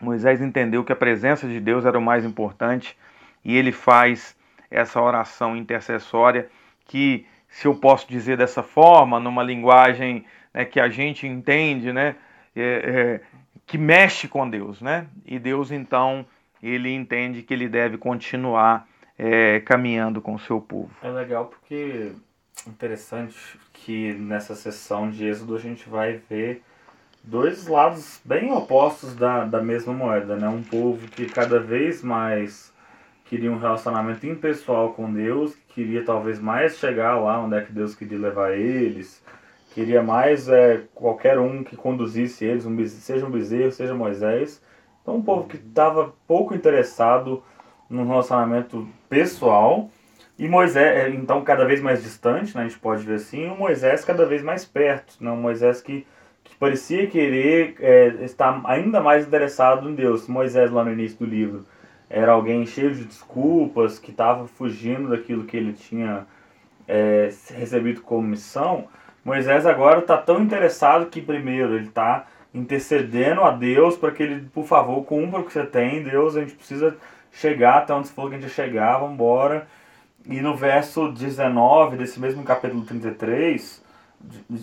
[0.00, 2.96] Moisés entendeu que a presença de Deus era o mais importante
[3.44, 4.36] e ele faz
[4.70, 6.48] essa oração intercessória
[6.86, 10.24] que, se eu posso dizer dessa forma, numa linguagem
[10.54, 12.16] né, que a gente entende, né,
[12.54, 13.20] é, é,
[13.66, 15.06] que mexe com Deus, né?
[15.24, 16.26] E Deus então
[16.62, 18.86] ele entende que ele deve continuar
[19.18, 20.90] é, caminhando com o seu povo.
[21.02, 22.12] É legal porque
[22.66, 23.36] interessante
[23.72, 26.62] que nessa sessão de Êxodo a gente vai ver
[27.22, 30.48] dois lados bem opostos da, da mesma moeda, né?
[30.48, 32.72] Um povo que cada vez mais
[33.24, 37.94] queria um relacionamento impessoal com Deus, queria talvez mais chegar lá onde é que Deus
[37.94, 39.22] queria levar eles,
[39.72, 44.60] queria mais é, qualquer um que conduzisse eles, um, seja um bezerro, seja Moisés.
[45.02, 47.42] Então um povo que estava pouco interessado
[47.88, 49.88] num relacionamento pessoal
[50.38, 53.56] e Moisés, é, então cada vez mais distante, né, a gente pode ver assim, o
[53.56, 56.06] Moisés cada vez mais perto, né, Moisés que
[56.60, 60.28] parecia querer é, estar ainda mais interessado em Deus.
[60.28, 61.64] Moisés, lá no início do livro,
[62.08, 66.26] era alguém cheio de desculpas, que estava fugindo daquilo que ele tinha
[66.86, 68.88] é, recebido como missão.
[69.24, 74.48] Moisés agora está tão interessado que, primeiro, ele está intercedendo a Deus para que ele,
[74.52, 76.02] por favor, cumpra o que você tem.
[76.02, 76.94] Deus, a gente precisa
[77.32, 79.66] chegar até onde você falou que a gente ia chegar, vamos embora.
[80.26, 83.82] E no verso 19 desse mesmo capítulo 33,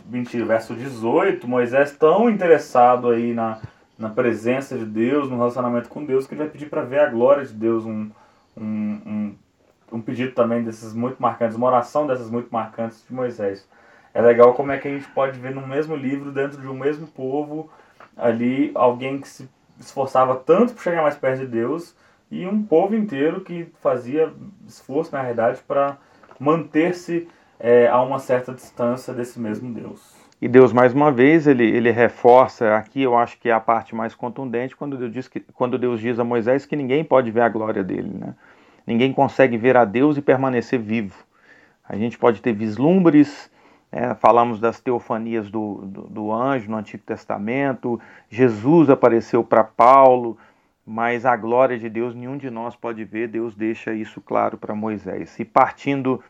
[0.05, 3.59] mentira, verso 18, Moisés tão interessado aí na,
[3.97, 7.09] na presença de Deus, no relacionamento com Deus, que ele vai pedir para ver a
[7.09, 8.09] glória de Deus, um,
[8.55, 9.35] um, um,
[9.93, 13.67] um, pedido também desses muito marcantes, uma oração dessas muito marcantes de Moisés.
[14.13, 16.73] É legal como é que a gente pode ver no mesmo livro, dentro de um
[16.73, 17.69] mesmo povo,
[18.15, 19.49] ali alguém que se
[19.79, 21.95] esforçava tanto para chegar mais perto de Deus
[22.29, 24.33] e um povo inteiro que fazia
[24.67, 25.97] esforço, na realidade, para
[26.39, 27.27] manter-se
[27.59, 30.15] é, a uma certa distância desse mesmo Deus.
[30.39, 33.95] E Deus, mais uma vez, ele, ele reforça aqui, eu acho que é a parte
[33.95, 37.41] mais contundente, quando Deus, diz que, quando Deus diz a Moisés que ninguém pode ver
[37.41, 38.11] a glória dele.
[38.13, 38.35] Né?
[38.85, 41.15] Ninguém consegue ver a Deus e permanecer vivo.
[41.89, 43.49] A gente pode ter vislumbres,
[43.91, 44.13] né?
[44.19, 47.99] falamos das teofanias do, do, do anjo no Antigo Testamento,
[48.29, 50.37] Jesus apareceu para Paulo,
[50.85, 54.75] mas a glória de Deus nenhum de nós pode ver, Deus deixa isso claro para
[54.75, 55.39] Moisés.
[55.39, 56.23] E partindo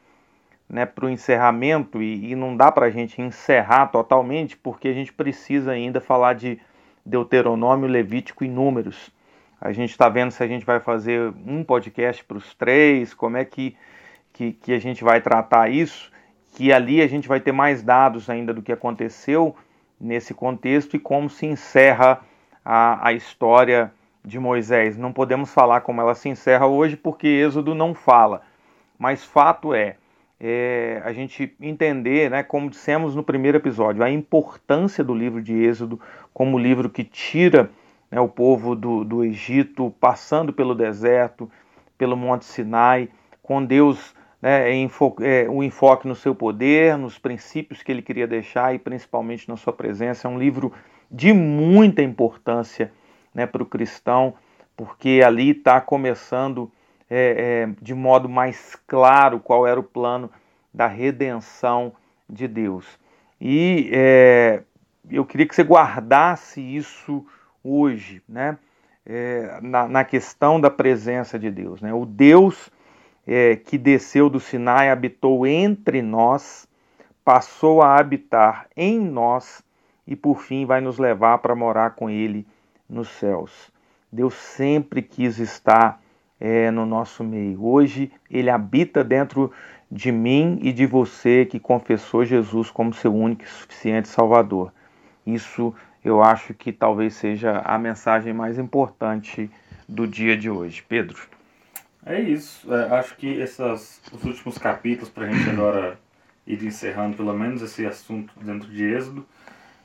[0.69, 4.93] né, para o encerramento, e, e não dá para a gente encerrar totalmente, porque a
[4.93, 6.59] gente precisa ainda falar de
[7.05, 9.11] Deuteronômio, Levítico e Números.
[9.59, 13.37] A gente está vendo se a gente vai fazer um podcast para os três, como
[13.37, 13.75] é que,
[14.33, 16.11] que, que a gente vai tratar isso,
[16.55, 19.55] que ali a gente vai ter mais dados ainda do que aconteceu
[19.99, 22.21] nesse contexto e como se encerra
[22.63, 23.91] a, a história
[24.23, 24.97] de Moisés.
[24.97, 28.41] Não podemos falar como ela se encerra hoje porque Êxodo não fala,
[28.99, 29.95] mas fato é,
[30.39, 35.53] é, a gente entender, né, como dissemos no primeiro episódio, a importância do livro de
[35.53, 35.99] Êxodo
[36.33, 37.71] como livro que tira
[38.11, 41.49] né, o povo do, do Egito, passando pelo deserto,
[41.97, 43.09] pelo Monte Sinai,
[43.41, 48.27] com Deus né, enfo, é, o enfoque no seu poder, nos princípios que ele queria
[48.27, 50.27] deixar e principalmente na sua presença.
[50.27, 50.71] É um livro
[51.09, 52.91] de muita importância
[53.33, 54.35] né, para o cristão,
[54.75, 56.71] porque ali está começando
[57.09, 60.29] é, é, de modo mais claro qual era o plano
[60.73, 61.93] da redenção
[62.29, 62.85] de Deus.
[63.39, 64.63] E é,
[65.09, 67.25] eu queria que você guardasse isso
[67.63, 68.57] hoje, né?
[69.05, 71.81] É, na, na, questão da presença de Deus.
[71.81, 71.93] Né?
[71.93, 72.69] O Deus
[73.25, 76.67] é, que desceu do Sinai, habitou entre nós,
[77.23, 79.63] passou a habitar em nós
[80.05, 82.45] e por fim vai nos levar para morar com Ele
[82.89, 83.71] nos céus.
[84.11, 86.01] Deus sempre quis estar
[86.39, 87.63] é, no nosso meio.
[87.63, 89.51] Hoje ele habita dentro
[89.91, 94.71] de mim e de você que confessou Jesus como seu único e suficiente Salvador.
[95.25, 95.73] Isso
[96.03, 99.49] eu acho que talvez seja a mensagem mais importante
[99.87, 100.83] do dia de hoje.
[100.87, 101.17] Pedro.
[102.05, 102.73] É isso.
[102.73, 105.99] É, acho que esses, os últimos capítulos, para a gente agora
[106.45, 109.25] ir encerrando pelo menos esse assunto dentro de Êxodo,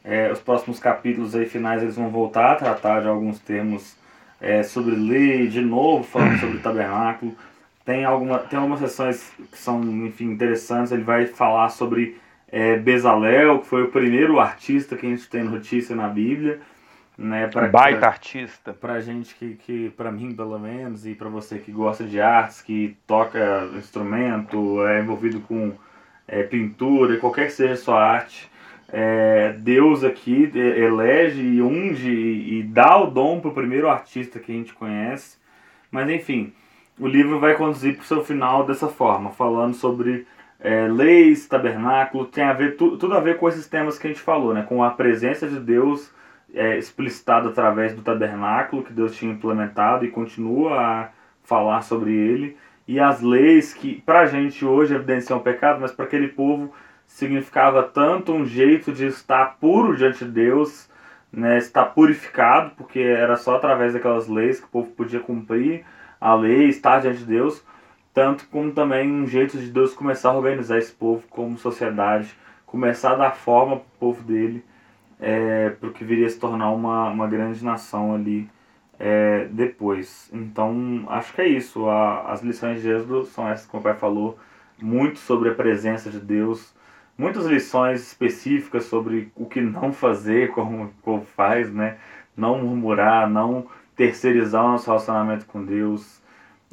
[0.04, 3.96] é, os próximos capítulos aí finais eles vão voltar a tratar de alguns termos
[4.42, 7.34] é, sobre lei, de novo falando sobre o tabernáculo.
[7.84, 10.92] Tem, alguma, tem algumas sessões que são, enfim, interessantes.
[10.92, 12.16] Ele vai falar sobre
[12.50, 16.60] é, Bezalel, que foi o primeiro artista que a gente tem notícia na Bíblia.
[17.16, 18.72] Né, pra, Baita pra, artista.
[18.72, 22.62] Pra gente que, que para mim pelo menos, e para você que gosta de artes,
[22.62, 25.72] que toca instrumento, é envolvido com
[26.26, 28.50] é, pintura, qualquer que seja a sua arte,
[28.92, 34.52] é, Deus aqui elege e unge e dá o dom para o primeiro artista que
[34.52, 35.38] a gente conhece.
[35.90, 36.52] Mas enfim,
[36.98, 40.26] o livro vai conduzir para o seu final dessa forma, falando sobre
[40.60, 44.10] é, leis, tabernáculo, tem a ver tu, tudo a ver com esses temas que a
[44.10, 44.62] gente falou, né?
[44.68, 46.12] com a presença de Deus
[46.54, 51.08] é, explicitada através do tabernáculo que Deus tinha implementado e continua a
[51.42, 55.92] falar sobre ele, e as leis que para a gente hoje evidenciam o pecado, mas
[55.92, 56.72] para aquele povo
[57.12, 60.88] significava tanto um jeito de estar puro diante de Deus,
[61.30, 65.84] né, estar purificado, porque era só através daquelas leis que o povo podia cumprir
[66.18, 67.62] a lei, estar diante de Deus,
[68.14, 72.34] tanto como também um jeito de Deus começar a organizar esse povo como sociedade,
[72.64, 74.64] começar a dar forma para o povo dele,
[75.20, 78.48] é, para o que viria a se tornar uma, uma grande nação ali
[78.98, 80.30] é, depois.
[80.32, 81.88] Então, acho que é isso.
[81.88, 84.38] A, as lições de Êxodo são essas que o pai falou,
[84.80, 86.74] muito sobre a presença de Deus,
[87.16, 91.98] muitas lições específicas sobre o que não fazer, como o povo faz, né?
[92.36, 96.20] Não murmurar, não terceirizar o nosso relacionamento com Deus,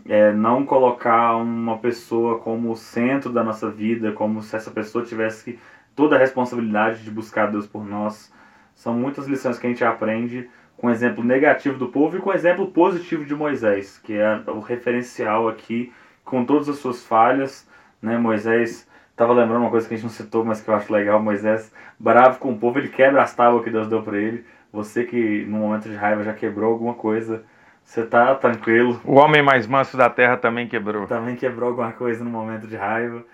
[0.05, 5.03] é, não colocar uma pessoa como o centro da nossa vida, como se essa pessoa
[5.03, 5.59] tivesse
[5.95, 8.33] toda a responsabilidade de buscar Deus por nós.
[8.73, 12.29] São muitas lições que a gente aprende com o exemplo negativo do povo e com
[12.29, 15.91] o exemplo positivo de Moisés, que é o referencial aqui,
[16.23, 17.67] com todas as suas falhas.
[18.01, 18.17] Né?
[18.17, 18.87] Moisés
[19.19, 21.21] Tava lembrando uma coisa que a gente não citou, mas que eu acho legal.
[21.21, 24.45] Moisés, bravo com o povo, ele quebra as tábuas que Deus deu para ele.
[24.71, 27.43] Você que no momento de raiva já quebrou alguma coisa,
[27.83, 29.01] você tá tranquilo.
[29.03, 31.05] O homem mais manso da terra também quebrou.
[31.05, 33.25] Também quebrou alguma coisa no momento de raiva.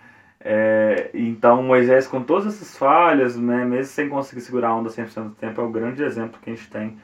[0.42, 5.24] É, então Moisés, com todas essas falhas, né, mesmo sem conseguir segurar a onda 100%
[5.24, 6.98] do tempo, é o grande exemplo que a gente tem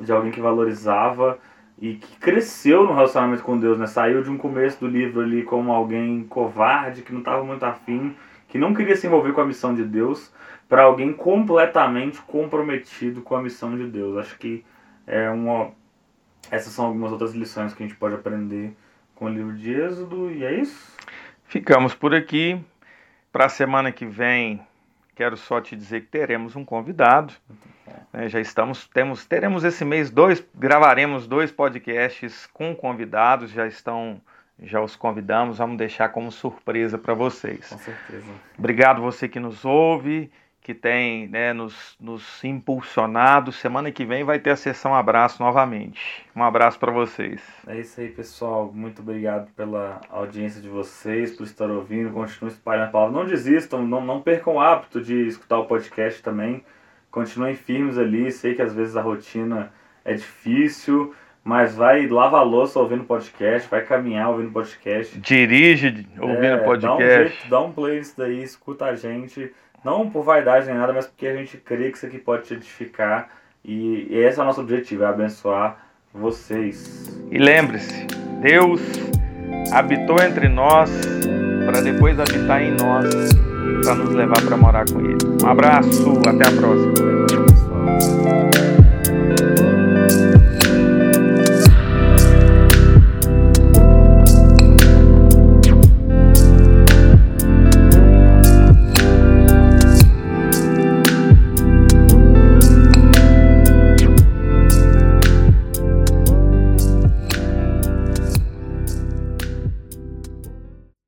[0.00, 1.38] de alguém que valorizava
[1.80, 3.86] e que cresceu no relacionamento com Deus, né?
[3.86, 8.14] Saiu de um começo do livro ali como alguém covarde, que não estava muito afim,
[8.48, 10.32] que não queria se envolver com a missão de Deus,
[10.68, 14.16] para alguém completamente comprometido com a missão de Deus.
[14.16, 14.64] Acho que
[15.06, 15.72] é uma
[16.50, 18.76] essas são algumas outras lições que a gente pode aprender
[19.14, 20.94] com o livro de Êxodo e é isso.
[21.44, 22.60] Ficamos por aqui.
[23.32, 24.60] Para a semana que vem,
[25.14, 27.32] quero só te dizer que teremos um convidado.
[28.12, 34.20] É, já estamos, temos, teremos esse mês dois, gravaremos dois podcasts com convidados, já estão,
[34.62, 37.68] já os convidamos, vamos deixar como surpresa para vocês.
[37.68, 38.26] Com certeza.
[38.58, 40.30] Obrigado você que nos ouve,
[40.64, 43.52] que tem né, nos, nos impulsionado.
[43.52, 46.26] Semana que vem vai ter a sessão abraço novamente.
[46.34, 47.40] Um abraço para vocês.
[47.68, 48.72] É isso aí, pessoal.
[48.74, 52.12] Muito obrigado pela audiência de vocês, por estar ouvindo.
[52.12, 53.16] Continuem espalhando a palavra.
[53.16, 56.64] Não desistam, não, não percam o hábito de escutar o podcast também
[57.14, 58.32] continuem firmes ali.
[58.32, 59.72] Sei que às vezes a rotina
[60.04, 65.16] é difícil, mas vai lava a louça ouvindo podcast, vai caminhar ouvindo podcast.
[65.20, 66.88] Dirige ouvindo é, podcast.
[66.88, 69.54] Dá um, jeito, dá um play nisso daí, escuta a gente.
[69.84, 72.54] Não por vaidade nem nada, mas porque a gente crê que isso aqui pode te
[72.54, 73.28] edificar.
[73.64, 75.76] E, e esse é o nosso objetivo, é abençoar
[76.12, 77.20] vocês.
[77.30, 78.06] E lembre-se,
[78.40, 78.80] Deus
[79.72, 80.90] habitou entre nós
[81.66, 83.08] para depois habitar em nós
[83.84, 85.18] para nos levar para morar com Ele.
[85.42, 86.94] Um abraço, até a próxima.